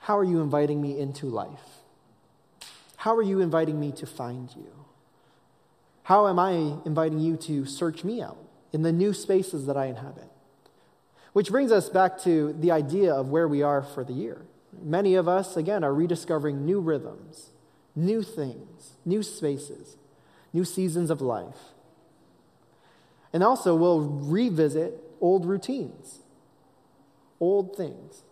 how 0.00 0.18
are 0.18 0.24
you 0.24 0.42
inviting 0.42 0.80
me 0.80 0.98
into 0.98 1.26
life? 1.26 1.48
How 2.96 3.16
are 3.16 3.22
you 3.22 3.40
inviting 3.40 3.80
me 3.80 3.90
to 3.92 4.06
find 4.06 4.50
you? 4.54 4.72
How 6.04 6.28
am 6.28 6.38
I 6.38 6.76
inviting 6.84 7.20
you 7.20 7.36
to 7.38 7.64
search 7.64 8.04
me 8.04 8.22
out 8.22 8.38
in 8.72 8.82
the 8.82 8.92
new 8.92 9.12
spaces 9.12 9.66
that 9.66 9.76
I 9.76 9.86
inhabit? 9.86 10.30
Which 11.36 11.50
brings 11.50 11.70
us 11.70 11.90
back 11.90 12.18
to 12.22 12.54
the 12.54 12.70
idea 12.70 13.12
of 13.12 13.28
where 13.28 13.46
we 13.46 13.60
are 13.60 13.82
for 13.82 14.02
the 14.02 14.14
year. 14.14 14.46
Many 14.82 15.16
of 15.16 15.28
us, 15.28 15.54
again, 15.54 15.84
are 15.84 15.92
rediscovering 15.92 16.64
new 16.64 16.80
rhythms, 16.80 17.50
new 17.94 18.22
things, 18.22 18.96
new 19.04 19.22
spaces, 19.22 19.98
new 20.54 20.64
seasons 20.64 21.10
of 21.10 21.20
life. 21.20 21.74
And 23.34 23.42
also, 23.42 23.76
we'll 23.76 24.00
revisit 24.00 24.98
old 25.20 25.44
routines, 25.44 26.20
old 27.38 27.76
things. 27.76 28.22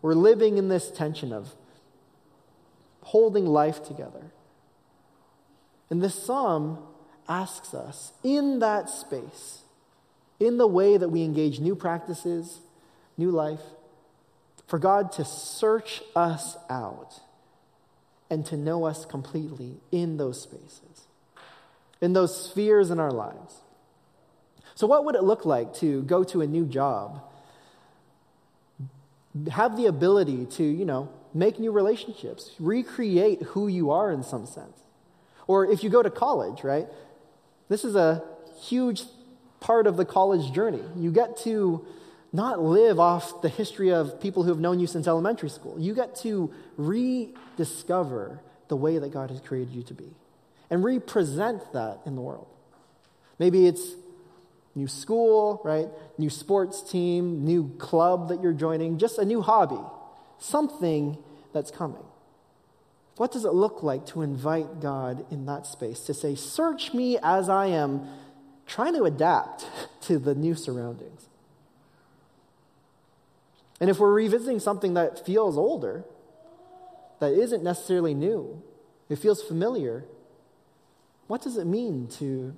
We're 0.00 0.14
living 0.14 0.56
in 0.56 0.68
this 0.68 0.90
tension 0.90 1.34
of 1.34 1.54
holding 3.02 3.44
life 3.44 3.84
together. 3.84 4.32
And 5.90 6.00
this 6.00 6.14
psalm 6.14 6.78
asks 7.28 7.74
us 7.74 8.12
in 8.24 8.60
that 8.60 8.88
space, 8.88 9.61
in 10.42 10.58
the 10.58 10.66
way 10.66 10.96
that 10.96 11.08
we 11.08 11.22
engage 11.22 11.60
new 11.60 11.76
practices, 11.76 12.60
new 13.16 13.30
life, 13.30 13.60
for 14.66 14.78
God 14.78 15.12
to 15.12 15.24
search 15.24 16.02
us 16.16 16.56
out 16.68 17.20
and 18.28 18.44
to 18.46 18.56
know 18.56 18.84
us 18.84 19.04
completely 19.04 19.76
in 19.92 20.16
those 20.16 20.40
spaces, 20.40 21.06
in 22.00 22.12
those 22.12 22.48
spheres 22.50 22.90
in 22.90 22.98
our 22.98 23.12
lives. 23.12 23.60
So, 24.74 24.86
what 24.86 25.04
would 25.04 25.14
it 25.14 25.22
look 25.22 25.44
like 25.44 25.74
to 25.74 26.02
go 26.02 26.24
to 26.24 26.40
a 26.40 26.46
new 26.46 26.64
job, 26.64 27.22
have 29.50 29.76
the 29.76 29.86
ability 29.86 30.46
to, 30.46 30.64
you 30.64 30.84
know, 30.84 31.10
make 31.34 31.58
new 31.60 31.70
relationships, 31.70 32.52
recreate 32.58 33.42
who 33.42 33.68
you 33.68 33.90
are 33.90 34.10
in 34.10 34.22
some 34.22 34.46
sense? 34.46 34.80
Or 35.46 35.70
if 35.70 35.84
you 35.84 35.90
go 35.90 36.02
to 36.02 36.10
college, 36.10 36.64
right? 36.64 36.88
This 37.68 37.84
is 37.84 37.94
a 37.94 38.24
huge 38.62 39.02
part 39.62 39.86
of 39.86 39.96
the 39.96 40.04
college 40.04 40.52
journey. 40.52 40.82
You 40.96 41.10
get 41.10 41.38
to 41.38 41.86
not 42.32 42.60
live 42.60 42.98
off 42.98 43.42
the 43.42 43.48
history 43.48 43.90
of 43.90 44.20
people 44.20 44.42
who 44.42 44.50
have 44.50 44.58
known 44.58 44.80
you 44.80 44.86
since 44.86 45.06
elementary 45.06 45.50
school. 45.50 45.78
You 45.78 45.94
get 45.94 46.16
to 46.16 46.52
rediscover 46.76 48.40
the 48.68 48.76
way 48.76 48.98
that 48.98 49.12
God 49.12 49.30
has 49.30 49.40
created 49.40 49.74
you 49.74 49.82
to 49.84 49.94
be 49.94 50.10
and 50.70 50.82
represent 50.82 51.72
that 51.72 52.00
in 52.06 52.16
the 52.16 52.22
world. 52.22 52.48
Maybe 53.38 53.66
it's 53.66 53.92
new 54.74 54.88
school, 54.88 55.60
right? 55.64 55.88
New 56.18 56.30
sports 56.30 56.82
team, 56.82 57.44
new 57.44 57.68
club 57.78 58.28
that 58.28 58.42
you're 58.42 58.52
joining, 58.52 58.98
just 58.98 59.18
a 59.18 59.24
new 59.24 59.42
hobby, 59.42 59.80
something 60.38 61.18
that's 61.52 61.70
coming. 61.70 62.02
What 63.16 63.30
does 63.30 63.44
it 63.44 63.52
look 63.52 63.82
like 63.82 64.06
to 64.06 64.22
invite 64.22 64.80
God 64.80 65.26
in 65.30 65.44
that 65.46 65.66
space? 65.66 66.00
To 66.04 66.14
say, 66.14 66.34
Search 66.34 66.94
me 66.94 67.18
as 67.22 67.50
I 67.50 67.66
am 67.66 68.08
trying 68.72 68.94
to 68.94 69.04
adapt 69.04 69.66
to 70.02 70.18
the 70.18 70.34
new 70.34 70.54
surroundings. 70.54 71.26
And 73.80 73.90
if 73.90 73.98
we're 73.98 74.12
revisiting 74.12 74.60
something 74.60 74.94
that 74.94 75.26
feels 75.26 75.58
older, 75.58 76.04
that 77.20 77.32
isn't 77.32 77.62
necessarily 77.62 78.14
new, 78.14 78.62
it 79.08 79.16
feels 79.16 79.42
familiar, 79.42 80.04
what 81.26 81.42
does 81.42 81.56
it 81.56 81.66
mean 81.66 82.08
to 82.18 82.56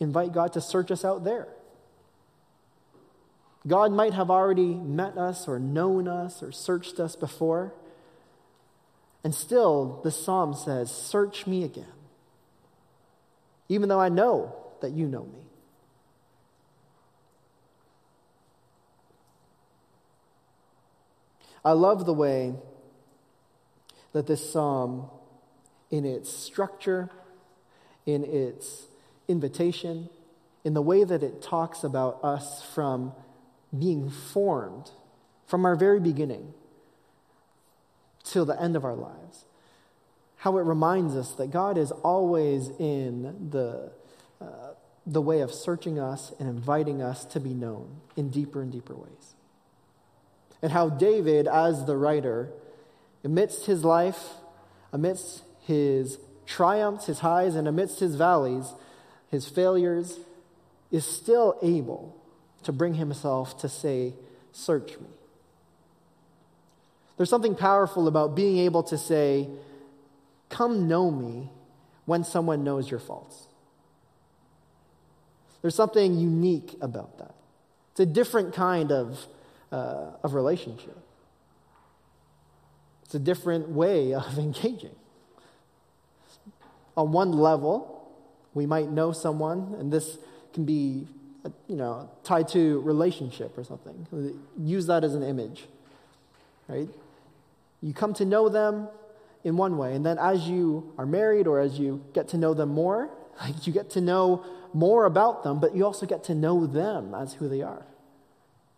invite 0.00 0.32
God 0.32 0.52
to 0.52 0.60
search 0.60 0.90
us 0.90 1.04
out 1.04 1.24
there? 1.24 1.48
God 3.66 3.92
might 3.92 4.12
have 4.12 4.30
already 4.30 4.74
met 4.74 5.16
us 5.16 5.48
or 5.48 5.58
known 5.58 6.06
us 6.06 6.42
or 6.42 6.52
searched 6.52 7.00
us 7.00 7.16
before. 7.16 7.72
And 9.22 9.34
still, 9.34 10.00
the 10.04 10.10
psalm 10.10 10.54
says, 10.54 10.90
Search 10.90 11.46
me 11.46 11.64
again, 11.64 11.86
even 13.70 13.88
though 13.88 14.00
I 14.00 14.10
know 14.10 14.54
that 14.82 14.90
you 14.90 15.06
know 15.06 15.24
me. 15.24 15.43
I 21.64 21.72
love 21.72 22.04
the 22.04 22.14
way 22.14 22.54
that 24.12 24.26
this 24.26 24.52
psalm, 24.52 25.08
in 25.90 26.04
its 26.04 26.32
structure, 26.32 27.10
in 28.06 28.24
its 28.24 28.86
invitation, 29.28 30.08
in 30.62 30.74
the 30.74 30.82
way 30.82 31.04
that 31.04 31.22
it 31.22 31.42
talks 31.42 31.84
about 31.84 32.22
us 32.22 32.62
from 32.62 33.12
being 33.76 34.10
formed 34.10 34.90
from 35.46 35.64
our 35.64 35.76
very 35.76 36.00
beginning 36.00 36.54
till 38.22 38.44
the 38.44 38.60
end 38.60 38.76
of 38.76 38.84
our 38.84 38.94
lives. 38.94 39.44
How 40.36 40.58
it 40.58 40.62
reminds 40.62 41.14
us 41.16 41.32
that 41.32 41.50
God 41.50 41.78
is 41.78 41.90
always 41.90 42.70
in 42.78 43.50
the, 43.50 43.92
uh, 44.40 44.72
the 45.06 45.22
way 45.22 45.40
of 45.40 45.52
searching 45.52 45.98
us 45.98 46.32
and 46.38 46.48
inviting 46.48 47.02
us 47.02 47.24
to 47.26 47.40
be 47.40 47.54
known 47.54 48.00
in 48.16 48.30
deeper 48.30 48.62
and 48.62 48.72
deeper 48.72 48.94
ways. 48.94 49.33
And 50.64 50.72
how 50.72 50.88
David, 50.88 51.46
as 51.46 51.84
the 51.84 51.94
writer, 51.94 52.48
amidst 53.22 53.66
his 53.66 53.84
life, 53.84 54.30
amidst 54.94 55.42
his 55.66 56.16
triumphs, 56.46 57.04
his 57.04 57.18
highs, 57.18 57.54
and 57.54 57.68
amidst 57.68 58.00
his 58.00 58.14
valleys, 58.14 58.72
his 59.30 59.46
failures, 59.46 60.18
is 60.90 61.04
still 61.04 61.58
able 61.60 62.16
to 62.62 62.72
bring 62.72 62.94
himself 62.94 63.58
to 63.58 63.68
say, 63.68 64.14
Search 64.52 64.92
me. 64.98 65.08
There's 67.18 67.28
something 67.28 67.56
powerful 67.56 68.08
about 68.08 68.34
being 68.34 68.56
able 68.56 68.84
to 68.84 68.96
say, 68.96 69.50
Come 70.48 70.88
know 70.88 71.10
me 71.10 71.50
when 72.06 72.24
someone 72.24 72.64
knows 72.64 72.90
your 72.90 73.00
faults. 73.00 73.48
There's 75.60 75.74
something 75.74 76.18
unique 76.18 76.74
about 76.80 77.18
that. 77.18 77.34
It's 77.90 78.00
a 78.00 78.06
different 78.06 78.54
kind 78.54 78.90
of 78.90 79.26
uh, 79.74 80.10
of 80.22 80.34
relationship. 80.34 80.96
It's 83.04 83.14
a 83.14 83.18
different 83.18 83.68
way 83.68 84.14
of 84.28 84.38
engaging. 84.38 84.94
On 86.96 87.10
one 87.10 87.32
level, 87.32 88.08
we 88.54 88.66
might 88.66 88.88
know 88.88 89.10
someone, 89.10 89.74
and 89.80 89.92
this 89.92 90.16
can 90.52 90.64
be, 90.64 91.08
uh, 91.44 91.48
you 91.66 91.74
know, 91.74 92.08
tied 92.22 92.46
to 92.48 92.80
relationship 92.82 93.58
or 93.58 93.64
something. 93.64 94.06
Use 94.56 94.86
that 94.86 95.02
as 95.02 95.16
an 95.16 95.24
image, 95.24 95.64
right? 96.68 96.88
You 97.82 97.92
come 97.92 98.14
to 98.14 98.24
know 98.24 98.48
them 98.48 98.88
in 99.42 99.56
one 99.56 99.76
way, 99.76 99.94
and 99.96 100.06
then 100.06 100.18
as 100.18 100.48
you 100.48 100.92
are 100.96 101.04
married 101.04 101.48
or 101.48 101.58
as 101.58 101.80
you 101.80 102.04
get 102.12 102.28
to 102.28 102.38
know 102.38 102.54
them 102.54 102.68
more, 102.68 103.10
like 103.40 103.66
you 103.66 103.72
get 103.72 103.90
to 103.90 104.00
know 104.00 104.46
more 104.72 105.04
about 105.04 105.42
them, 105.42 105.58
but 105.58 105.74
you 105.74 105.84
also 105.84 106.06
get 106.06 106.22
to 106.24 106.34
know 106.34 106.64
them 106.64 107.12
as 107.12 107.34
who 107.34 107.48
they 107.48 107.60
are 107.60 107.84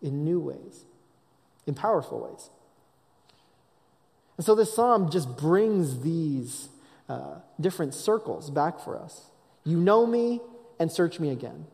in 0.01 0.23
new 0.23 0.39
ways, 0.39 0.85
in 1.67 1.75
powerful 1.75 2.27
ways. 2.27 2.49
And 4.37 4.45
so 4.45 4.55
this 4.55 4.73
psalm 4.73 5.11
just 5.11 5.37
brings 5.37 6.01
these 6.01 6.69
uh, 7.09 7.35
different 7.59 7.93
circles 7.93 8.49
back 8.49 8.79
for 8.79 8.97
us. 8.97 9.31
You 9.63 9.77
know 9.77 10.05
me 10.07 10.41
and 10.79 10.91
search 10.91 11.19
me 11.19 11.29
again. 11.29 11.65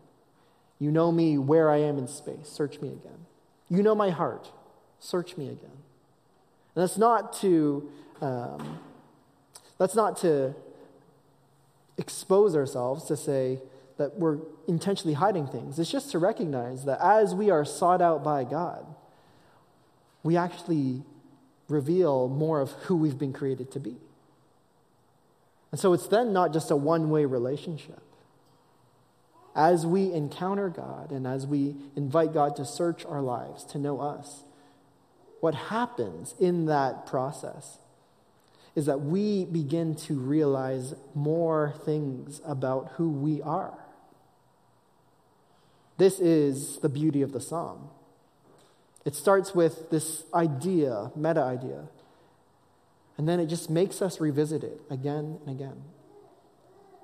You 0.80 0.92
know 0.92 1.12
me 1.12 1.38
where 1.38 1.70
I 1.70 1.78
am 1.78 1.98
in 1.98 2.08
space. 2.08 2.50
Search 2.50 2.82
me 2.82 2.90
again. 2.90 3.26
You 3.70 3.84
know 3.84 3.96
my 3.96 4.10
heart. 4.10 4.52
Search 5.00 5.38
me 5.38 5.46
again. 5.46 5.78
And 6.76 6.84
that's 6.84 6.98
not 6.98 7.34
to 7.42 7.90
um, 8.22 8.80
that's 9.78 9.96
not 9.96 10.18
to 10.18 10.56
expose 11.98 12.56
ourselves 12.56 13.06
to 13.06 13.18
say 13.18 13.60
that 13.98 14.18
we're 14.18 14.40
intentionally 14.68 15.14
hiding 15.14 15.48
things. 15.48 15.78
It's 15.78 15.92
just 15.92 16.12
to 16.12 16.20
recognize 16.20 16.86
that 16.86 17.00
as 17.02 17.36
we 17.36 17.50
are 17.50 17.66
sought 17.66 18.02
out 18.02 18.24
by 18.24 18.44
God, 18.44 18.86
we 20.24 20.38
actually 20.38 21.04
reveal 21.68 22.28
more 22.28 22.62
of 22.62 22.72
who 22.84 22.96
we've 22.96 23.18
been 23.18 23.34
created 23.34 23.72
to 23.72 23.80
be. 23.80 23.96
And 25.72 25.80
so 25.80 25.94
it's 25.94 26.08
then 26.08 26.34
not 26.34 26.54
just 26.54 26.72
a 26.72 26.76
one 26.76 27.10
way 27.10 27.26
relationship. 27.26 28.02
As 29.56 29.86
we 29.86 30.12
encounter 30.12 30.70
God 30.70 31.12
and 31.12 31.28
as 31.28 31.46
we 31.46 31.76
invite 31.96 32.34
God 32.34 32.56
to 32.56 32.66
search 32.66 33.06
our 33.06 33.22
lives, 33.22 33.64
to 33.66 33.78
know 33.78 34.00
us, 34.00 34.44
what 35.42 35.56
happens 35.56 36.36
in 36.40 36.66
that 36.68 37.06
process 37.06 37.78
is 38.76 38.86
that 38.88 39.02
we 39.02 39.46
begin 39.46 39.96
to 39.96 40.16
realize 40.16 40.96
more 41.14 41.76
things 41.86 42.42
about 42.46 42.94
who 42.96 43.10
we 43.10 43.42
are. 43.42 43.78
This 45.98 46.20
is 46.20 46.80
the 46.80 46.90
beauty 46.90 47.22
of 47.22 47.34
the 47.34 47.42
psalm. 47.42 47.90
It 49.06 49.16
starts 49.16 49.54
with 49.54 49.90
this 49.90 50.24
idea, 50.34 51.12
meta 51.16 51.42
idea, 51.42 51.88
and 53.18 53.28
then 53.28 53.40
it 53.40 53.48
just 53.48 53.70
makes 53.70 54.02
us 54.02 54.20
revisit 54.20 54.64
it 54.64 54.82
again 54.90 55.40
and 55.46 55.50
again. 55.50 55.84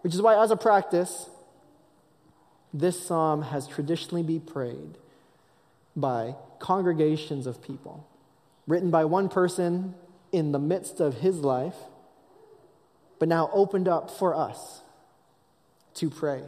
Which 0.02 0.14
is 0.14 0.22
why, 0.22 0.42
as 0.42 0.50
a 0.50 0.56
practice, 0.56 1.30
this 2.74 3.06
psalm 3.06 3.42
has 3.44 3.68
traditionally 3.68 4.24
been 4.24 4.42
prayed 4.42 4.98
by 5.96 6.36
congregations 6.60 7.46
of 7.46 7.62
people, 7.62 8.08
written 8.66 8.92
by 8.92 9.06
one 9.06 9.28
person 9.28 9.96
in 10.32 10.52
the 10.52 10.60
midst 10.60 11.00
of 11.00 11.16
his 11.16 11.40
life, 11.40 11.76
but 13.18 13.28
now 13.28 13.50
opened 13.52 13.88
up 13.88 14.10
for 14.10 14.34
us 14.34 14.82
to 15.96 16.10
pray. 16.10 16.44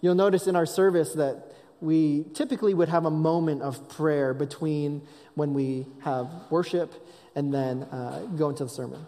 You'll 0.00 0.14
notice 0.14 0.46
in 0.46 0.56
our 0.56 0.66
service 0.66 1.12
that 1.12 1.52
we 1.80 2.24
typically 2.34 2.74
would 2.74 2.88
have 2.88 3.06
a 3.06 3.10
moment 3.10 3.62
of 3.62 3.88
prayer 3.88 4.34
between 4.34 5.02
when 5.34 5.54
we 5.54 5.86
have 6.00 6.28
worship 6.50 6.92
and 7.34 7.52
then 7.54 7.84
uh, 7.84 8.26
go 8.36 8.50
into 8.50 8.64
the 8.64 8.70
sermon. 8.70 9.06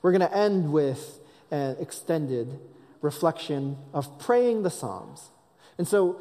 We're 0.00 0.12
going 0.12 0.28
to 0.28 0.36
end 0.36 0.72
with 0.72 1.20
an 1.50 1.76
extended 1.80 2.58
reflection 3.00 3.76
of 3.92 4.18
praying 4.18 4.62
the 4.62 4.70
Psalms. 4.70 5.30
And 5.78 5.86
so, 5.86 6.20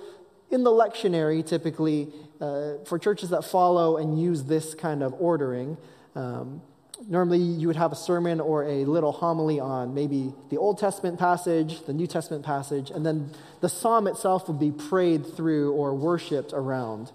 in 0.50 0.64
the 0.64 0.70
lectionary, 0.70 1.46
typically, 1.46 2.10
uh, 2.42 2.74
for 2.86 3.00
churches 3.00 3.30
that 3.30 3.46
follow 3.46 3.98
and 3.98 4.20
use 4.20 4.44
this 4.44 4.74
kind 4.74 5.02
of 5.02 5.14
ordering, 5.20 5.78
um, 6.16 6.62
normally 7.08 7.40
you 7.40 7.68
would 7.68 7.76
have 7.76 7.92
a 7.92 7.96
sermon 7.96 8.40
or 8.40 8.64
a 8.64 8.86
little 8.86 9.12
homily 9.12 9.60
on 9.60 9.94
maybe 9.94 10.34
the 10.50 10.58
Old 10.58 10.78
Testament 10.78 11.20
passage, 11.20 11.86
the 11.86 11.94
New 11.94 12.08
Testament 12.08 12.46
passage, 12.46 12.90
and 12.92 13.06
then 13.06 13.32
the 13.62 13.70
psalm 13.70 14.08
itself 14.08 14.48
would 14.48 14.60
be 14.60 14.72
prayed 14.72 15.26
through 15.36 15.74
or 15.74 15.94
worshiped 15.94 16.54
around. 16.54 17.12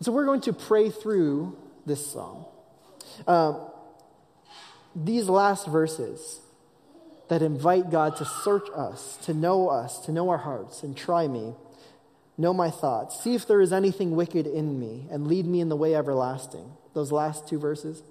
So 0.00 0.12
we're 0.12 0.26
going 0.26 0.42
to 0.42 0.52
pray 0.52 0.90
through 0.90 1.56
this 1.86 2.12
psalm. 2.12 2.44
Uh, 3.26 3.54
these 4.94 5.28
last 5.28 5.66
verses 5.66 6.40
that 7.28 7.42
invite 7.42 7.90
God 7.90 8.16
to 8.16 8.24
search 8.24 8.68
us, 8.74 9.18
to 9.22 9.34
know 9.34 9.68
us, 9.68 9.98
to 10.06 10.12
know 10.12 10.30
our 10.30 10.38
hearts, 10.38 10.82
and 10.82 10.96
try 10.96 11.28
me 11.28 11.54
Know 12.40 12.54
my 12.54 12.70
thoughts. 12.70 13.20
See 13.20 13.34
if 13.34 13.48
there 13.48 13.60
is 13.60 13.72
anything 13.72 14.14
wicked 14.14 14.46
in 14.46 14.78
me, 14.78 15.08
and 15.10 15.26
lead 15.26 15.44
me 15.44 15.60
in 15.60 15.68
the 15.68 15.76
way 15.76 15.96
everlasting. 15.96 16.70
Those 16.94 17.10
last 17.10 17.48
two 17.48 17.58
verses. 17.58 18.04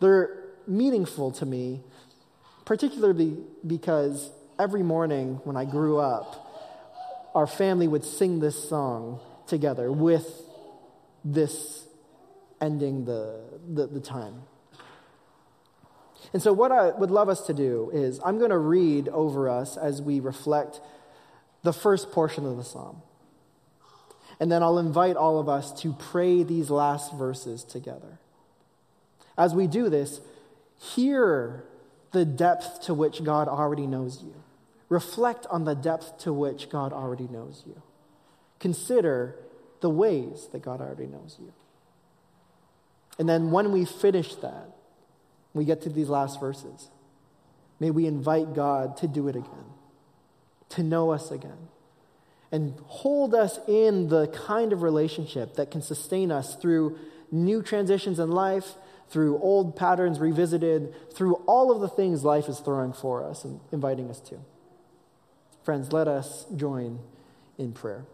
They're 0.00 0.44
meaningful 0.66 1.32
to 1.32 1.46
me, 1.46 1.82
particularly 2.64 3.36
because 3.66 4.30
every 4.58 4.82
morning 4.82 5.40
when 5.44 5.56
I 5.56 5.64
grew 5.64 5.98
up, 5.98 6.46
our 7.34 7.46
family 7.46 7.86
would 7.86 8.04
sing 8.04 8.40
this 8.40 8.68
song 8.68 9.20
together 9.46 9.90
with 9.92 10.26
this 11.24 11.86
ending 12.60 13.04
the, 13.04 13.40
the, 13.68 13.86
the 13.86 14.00
time. 14.00 14.42
And 16.32 16.42
so, 16.42 16.52
what 16.52 16.70
I 16.70 16.90
would 16.90 17.10
love 17.10 17.28
us 17.28 17.46
to 17.46 17.54
do 17.54 17.90
is, 17.92 18.20
I'm 18.24 18.38
going 18.38 18.50
to 18.50 18.58
read 18.58 19.08
over 19.08 19.48
us 19.48 19.76
as 19.76 20.00
we 20.02 20.20
reflect 20.20 20.80
the 21.62 21.72
first 21.72 22.12
portion 22.12 22.46
of 22.46 22.56
the 22.56 22.64
psalm. 22.64 23.02
And 24.38 24.50
then 24.50 24.62
I'll 24.62 24.78
invite 24.78 25.16
all 25.16 25.38
of 25.38 25.48
us 25.48 25.72
to 25.82 25.92
pray 25.92 26.42
these 26.42 26.70
last 26.70 27.14
verses 27.14 27.64
together. 27.64 28.18
As 29.40 29.54
we 29.54 29.66
do 29.66 29.88
this, 29.88 30.20
hear 30.78 31.64
the 32.12 32.26
depth 32.26 32.82
to 32.82 32.92
which 32.92 33.24
God 33.24 33.48
already 33.48 33.86
knows 33.86 34.22
you. 34.22 34.34
Reflect 34.90 35.46
on 35.50 35.64
the 35.64 35.74
depth 35.74 36.18
to 36.18 36.32
which 36.32 36.68
God 36.68 36.92
already 36.92 37.26
knows 37.26 37.62
you. 37.66 37.80
Consider 38.58 39.36
the 39.80 39.88
ways 39.88 40.48
that 40.52 40.60
God 40.60 40.82
already 40.82 41.06
knows 41.06 41.38
you. 41.40 41.54
And 43.18 43.26
then 43.26 43.50
when 43.50 43.72
we 43.72 43.86
finish 43.86 44.34
that, 44.36 44.76
we 45.54 45.64
get 45.64 45.80
to 45.82 45.88
these 45.88 46.10
last 46.10 46.38
verses. 46.38 46.90
May 47.78 47.90
we 47.90 48.06
invite 48.06 48.52
God 48.54 48.98
to 48.98 49.08
do 49.08 49.26
it 49.28 49.36
again, 49.36 49.72
to 50.68 50.82
know 50.82 51.12
us 51.12 51.30
again 51.30 51.68
and 52.52 52.74
hold 52.86 53.34
us 53.34 53.58
in 53.68 54.08
the 54.08 54.26
kind 54.28 54.72
of 54.74 54.82
relationship 54.82 55.54
that 55.54 55.70
can 55.70 55.80
sustain 55.80 56.30
us 56.30 56.56
through 56.56 56.98
new 57.30 57.62
transitions 57.62 58.18
in 58.18 58.30
life, 58.30 58.74
through 59.10 59.38
old 59.40 59.76
patterns 59.76 60.20
revisited, 60.20 60.94
through 61.12 61.34
all 61.46 61.72
of 61.72 61.80
the 61.80 61.88
things 61.88 62.24
life 62.24 62.48
is 62.48 62.60
throwing 62.60 62.92
for 62.92 63.24
us 63.24 63.44
and 63.44 63.60
inviting 63.72 64.08
us 64.08 64.20
to. 64.20 64.38
Friends, 65.64 65.92
let 65.92 66.08
us 66.08 66.46
join 66.56 67.00
in 67.58 67.72
prayer. 67.72 68.04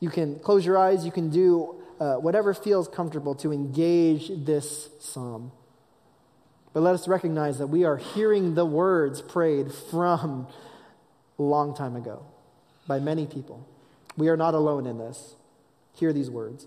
You 0.00 0.10
can 0.10 0.38
close 0.38 0.64
your 0.64 0.78
eyes, 0.78 1.04
you 1.04 1.10
can 1.10 1.30
do 1.30 1.82
uh, 2.00 2.14
whatever 2.14 2.54
feels 2.54 2.86
comfortable 2.86 3.34
to 3.36 3.52
engage 3.52 4.30
this 4.44 4.88
psalm. 5.00 5.50
But 6.72 6.82
let 6.82 6.94
us 6.94 7.08
recognize 7.08 7.58
that 7.58 7.66
we 7.66 7.84
are 7.84 7.96
hearing 7.96 8.54
the 8.54 8.64
words 8.64 9.20
prayed 9.20 9.72
from 9.72 10.46
a 11.38 11.42
long 11.42 11.74
time 11.74 11.96
ago 11.96 12.22
by 12.86 13.00
many 13.00 13.26
people. 13.26 13.66
We 14.16 14.28
are 14.28 14.36
not 14.36 14.54
alone 14.54 14.86
in 14.86 14.98
this. 14.98 15.34
Hear 15.94 16.12
these 16.12 16.30
words. 16.30 16.66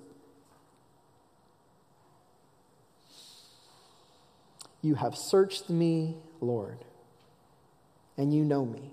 You 4.82 4.96
have 4.96 5.16
searched 5.16 5.70
me, 5.70 6.16
Lord, 6.40 6.80
and 8.18 8.34
you 8.34 8.44
know 8.44 8.66
me. 8.66 8.92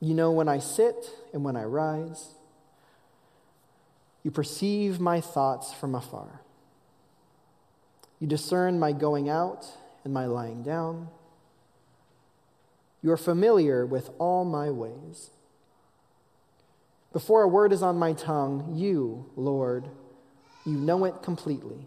You 0.00 0.14
know 0.14 0.30
when 0.30 0.48
I 0.48 0.58
sit 0.58 1.10
and 1.32 1.44
when 1.44 1.56
I 1.56 1.64
rise. 1.64 2.34
You 4.22 4.30
perceive 4.30 5.00
my 5.00 5.20
thoughts 5.20 5.72
from 5.72 5.94
afar. 5.94 6.40
You 8.20 8.26
discern 8.26 8.78
my 8.78 8.92
going 8.92 9.28
out 9.28 9.66
and 10.04 10.12
my 10.12 10.26
lying 10.26 10.62
down. 10.62 11.08
You 13.02 13.12
are 13.12 13.16
familiar 13.16 13.86
with 13.86 14.10
all 14.18 14.44
my 14.44 14.70
ways. 14.70 15.30
Before 17.12 17.42
a 17.42 17.48
word 17.48 17.72
is 17.72 17.82
on 17.82 17.96
my 17.96 18.12
tongue, 18.12 18.74
you, 18.74 19.26
Lord, 19.36 19.88
you 20.66 20.72
know 20.72 21.04
it 21.04 21.22
completely. 21.22 21.86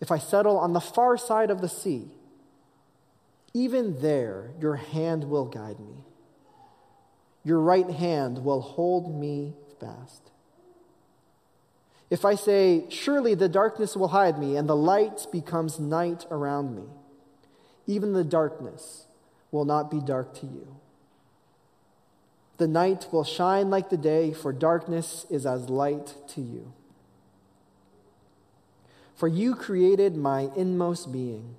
if 0.00 0.10
I 0.10 0.18
settle 0.18 0.58
on 0.58 0.72
the 0.72 0.80
far 0.80 1.16
side 1.16 1.50
of 1.50 1.60
the 1.60 1.68
sea, 1.68 2.10
even 3.52 4.00
there 4.00 4.50
your 4.60 4.76
hand 4.76 5.24
will 5.24 5.44
guide 5.44 5.78
me. 5.78 6.04
Your 7.44 7.60
right 7.60 7.88
hand 7.88 8.44
will 8.44 8.60
hold 8.60 9.18
me 9.18 9.54
fast. 9.78 10.30
If 12.10 12.24
I 12.24 12.34
say, 12.34 12.84
Surely 12.88 13.34
the 13.34 13.48
darkness 13.48 13.96
will 13.96 14.08
hide 14.08 14.38
me, 14.38 14.56
and 14.56 14.68
the 14.68 14.76
light 14.76 15.26
becomes 15.30 15.78
night 15.78 16.26
around 16.30 16.74
me, 16.74 16.84
even 17.86 18.12
the 18.12 18.24
darkness 18.24 19.06
will 19.50 19.64
not 19.64 19.90
be 19.90 20.00
dark 20.00 20.34
to 20.40 20.46
you. 20.46 20.76
The 22.56 22.68
night 22.68 23.08
will 23.10 23.24
shine 23.24 23.68
like 23.70 23.90
the 23.90 23.96
day, 23.96 24.32
for 24.32 24.52
darkness 24.52 25.26
is 25.28 25.44
as 25.44 25.68
light 25.68 26.14
to 26.28 26.40
you. 26.40 26.72
For 29.14 29.28
you 29.28 29.54
created 29.54 30.16
my 30.16 30.50
inmost 30.56 31.12
being. 31.12 31.54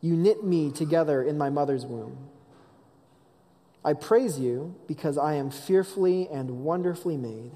You 0.00 0.16
knit 0.16 0.44
me 0.44 0.70
together 0.70 1.22
in 1.22 1.38
my 1.38 1.50
mother's 1.50 1.86
womb. 1.86 2.28
I 3.84 3.94
praise 3.94 4.38
you 4.38 4.74
because 4.86 5.16
I 5.16 5.34
am 5.34 5.50
fearfully 5.50 6.28
and 6.28 6.64
wonderfully 6.64 7.16
made. 7.16 7.52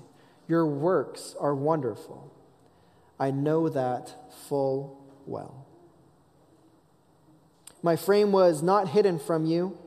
Your 0.49 0.67
works 0.67 1.35
are 1.39 1.55
wonderful. 1.55 2.33
I 3.19 3.31
know 3.31 3.69
that 3.69 4.15
full 4.49 5.01
well. 5.27 5.67
My 7.83 7.97
frame 7.97 8.33
was 8.33 8.63
not 8.63 8.89
hidden 8.89 9.19
from 9.19 9.45
you 9.45 9.79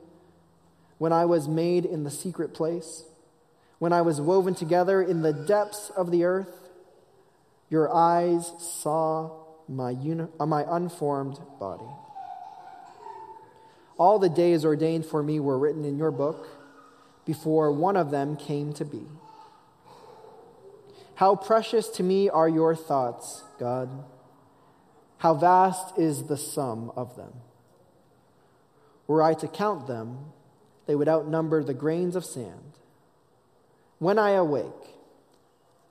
when 0.97 1.11
I 1.11 1.25
was 1.25 1.47
made 1.47 1.85
in 1.85 2.03
the 2.03 2.11
secret 2.11 2.53
place, 2.53 3.03
when 3.79 3.91
I 3.91 4.01
was 4.01 4.21
woven 4.21 4.55
together 4.55 5.01
in 5.01 5.21
the 5.21 5.33
depths 5.33 5.91
of 5.95 6.11
the 6.11 6.23
earth. 6.23 6.66
Your 7.69 7.93
eyes 7.93 8.51
saw 8.59 9.31
my, 9.67 9.91
uni- 9.91 10.27
uh, 10.39 10.45
my 10.45 10.65
unformed 10.67 11.39
body. 11.59 11.83
All 13.97 14.19
the 14.19 14.29
days 14.29 14.63
ordained 14.63 15.05
for 15.05 15.21
me 15.23 15.39
were 15.39 15.57
written 15.57 15.83
in 15.83 15.97
your 15.97 16.11
book 16.11 16.47
before 17.25 17.71
one 17.71 17.97
of 17.97 18.11
them 18.11 18.37
came 18.37 18.73
to 18.73 18.85
be. 18.85 19.03
How 21.15 21.35
precious 21.35 21.89
to 21.89 22.03
me 22.03 22.29
are 22.29 22.47
your 22.47 22.75
thoughts, 22.75 23.43
God. 23.59 23.89
How 25.17 25.33
vast 25.33 25.97
is 25.97 26.23
the 26.23 26.37
sum 26.37 26.91
of 26.95 27.15
them. 27.15 27.33
Were 29.07 29.23
I 29.23 29.33
to 29.35 29.47
count 29.47 29.87
them, 29.87 30.31
they 30.85 30.95
would 30.95 31.07
outnumber 31.09 31.63
the 31.63 31.73
grains 31.73 32.15
of 32.15 32.23
sand. 32.23 32.73
When 33.99 34.19
I 34.19 34.31
awake, 34.31 34.95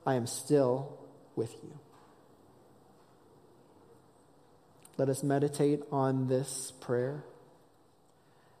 I 0.05 0.15
am 0.15 0.27
still 0.27 0.97
with 1.37 1.53
you. 1.63 1.79
Let 4.97 5.09
us 5.09 5.23
meditate 5.23 5.83
on 5.91 6.27
this 6.27 6.73
prayer. 6.81 7.23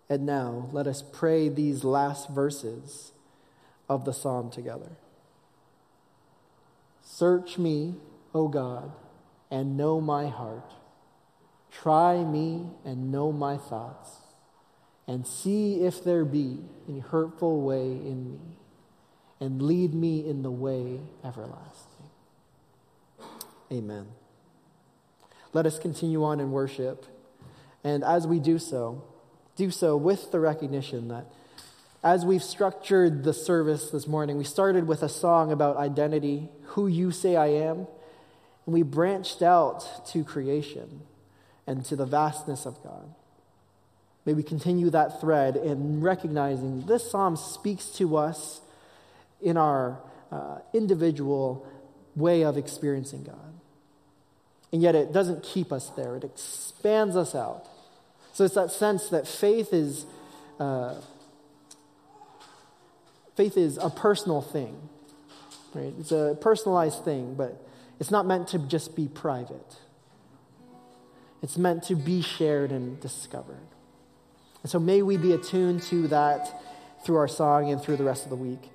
And 0.09 0.25
now, 0.25 0.69
let 0.71 0.87
us 0.87 1.01
pray 1.01 1.49
these 1.49 1.83
last 1.83 2.29
verses 2.29 3.11
of 3.89 4.05
the 4.05 4.13
psalm 4.13 4.51
together. 4.51 4.91
Search 7.01 7.57
me, 7.57 7.95
O 8.33 8.47
God, 8.47 8.91
and 9.49 9.75
know 9.75 9.99
my 9.99 10.27
heart. 10.27 10.73
Try 11.71 12.23
me 12.23 12.67
and 12.85 13.11
know 13.11 13.31
my 13.31 13.57
thoughts, 13.57 14.11
and 15.07 15.25
see 15.25 15.81
if 15.81 16.03
there 16.03 16.25
be 16.25 16.59
any 16.87 16.99
hurtful 16.99 17.61
way 17.61 17.91
in 17.91 18.31
me, 18.31 18.39
and 19.39 19.61
lead 19.61 19.93
me 19.93 20.27
in 20.27 20.43
the 20.43 20.51
way 20.51 20.99
everlasting. 21.23 21.96
Amen. 23.71 24.07
Let 25.53 25.65
us 25.65 25.79
continue 25.79 26.23
on 26.23 26.39
in 26.39 26.51
worship. 26.51 27.05
And 27.83 28.03
as 28.03 28.27
we 28.27 28.39
do 28.39 28.59
so, 28.59 29.03
do 29.55 29.71
so 29.71 29.97
with 29.97 30.31
the 30.31 30.39
recognition 30.39 31.07
that 31.09 31.25
as 32.03 32.23
we've 32.23 32.43
structured 32.43 33.23
the 33.23 33.33
service 33.33 33.89
this 33.89 34.07
morning, 34.07 34.37
we 34.37 34.43
started 34.43 34.87
with 34.87 35.03
a 35.03 35.09
song 35.09 35.51
about 35.51 35.77
identity, 35.77 36.47
who 36.67 36.87
you 36.87 37.11
say 37.11 37.35
I 37.35 37.47
am, 37.47 37.87
and 38.65 38.73
we 38.73 38.83
branched 38.83 39.41
out 39.41 40.07
to 40.07 40.23
creation 40.23 41.01
and 41.65 41.83
to 41.85 41.95
the 41.95 42.05
vastness 42.05 42.65
of 42.65 42.81
God. 42.83 43.13
May 44.25 44.33
we 44.33 44.43
continue 44.43 44.89
that 44.91 45.19
thread 45.19 45.55
in 45.55 46.01
recognizing 46.01 46.85
this 46.85 47.09
psalm 47.09 47.35
speaks 47.35 47.87
to 47.97 48.15
us 48.17 48.61
in 49.41 49.57
our 49.57 49.99
uh, 50.31 50.59
individual 50.73 51.65
way 52.15 52.43
of 52.43 52.57
experiencing 52.57 53.23
God. 53.23 53.56
And 54.71 54.81
yet 54.81 54.95
it 54.95 55.13
doesn't 55.13 55.43
keep 55.43 55.71
us 55.71 55.89
there, 55.91 56.15
it 56.15 56.23
expands 56.23 57.15
us 57.15 57.33
out 57.33 57.67
so 58.37 58.43
it's 58.43 58.53
that 58.53 58.69
sense 58.69 59.09
that 59.09 59.27
faith 59.27 59.73
is, 59.73 60.05
uh, 60.59 60.93
faith 63.35 63.57
is 63.57 63.79
a 63.79 63.89
personal 63.89 64.43
thing, 64.43 64.77
right? 65.73 65.91
It's 65.99 66.11
a 66.11 66.37
personalized 66.39 67.03
thing, 67.03 67.33
but 67.33 67.67
it's 67.99 68.11
not 68.11 68.27
meant 68.27 68.49
to 68.49 68.59
just 68.59 68.95
be 68.95 69.07
private. 69.07 69.77
It's 71.41 71.57
meant 71.57 71.81
to 71.85 71.95
be 71.95 72.21
shared 72.21 72.71
and 72.71 72.99
discovered. 72.99 73.67
And 74.61 74.71
so 74.71 74.77
may 74.77 75.01
we 75.01 75.17
be 75.17 75.33
attuned 75.33 75.81
to 75.89 76.07
that 76.09 76.61
through 77.03 77.15
our 77.15 77.27
song 77.27 77.71
and 77.71 77.81
through 77.81 77.97
the 77.97 78.03
rest 78.03 78.25
of 78.25 78.29
the 78.29 78.35
week. 78.35 78.69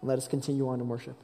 And 0.00 0.08
let 0.08 0.18
us 0.18 0.28
continue 0.28 0.68
on 0.68 0.80
in 0.80 0.86
worship. 0.86 1.16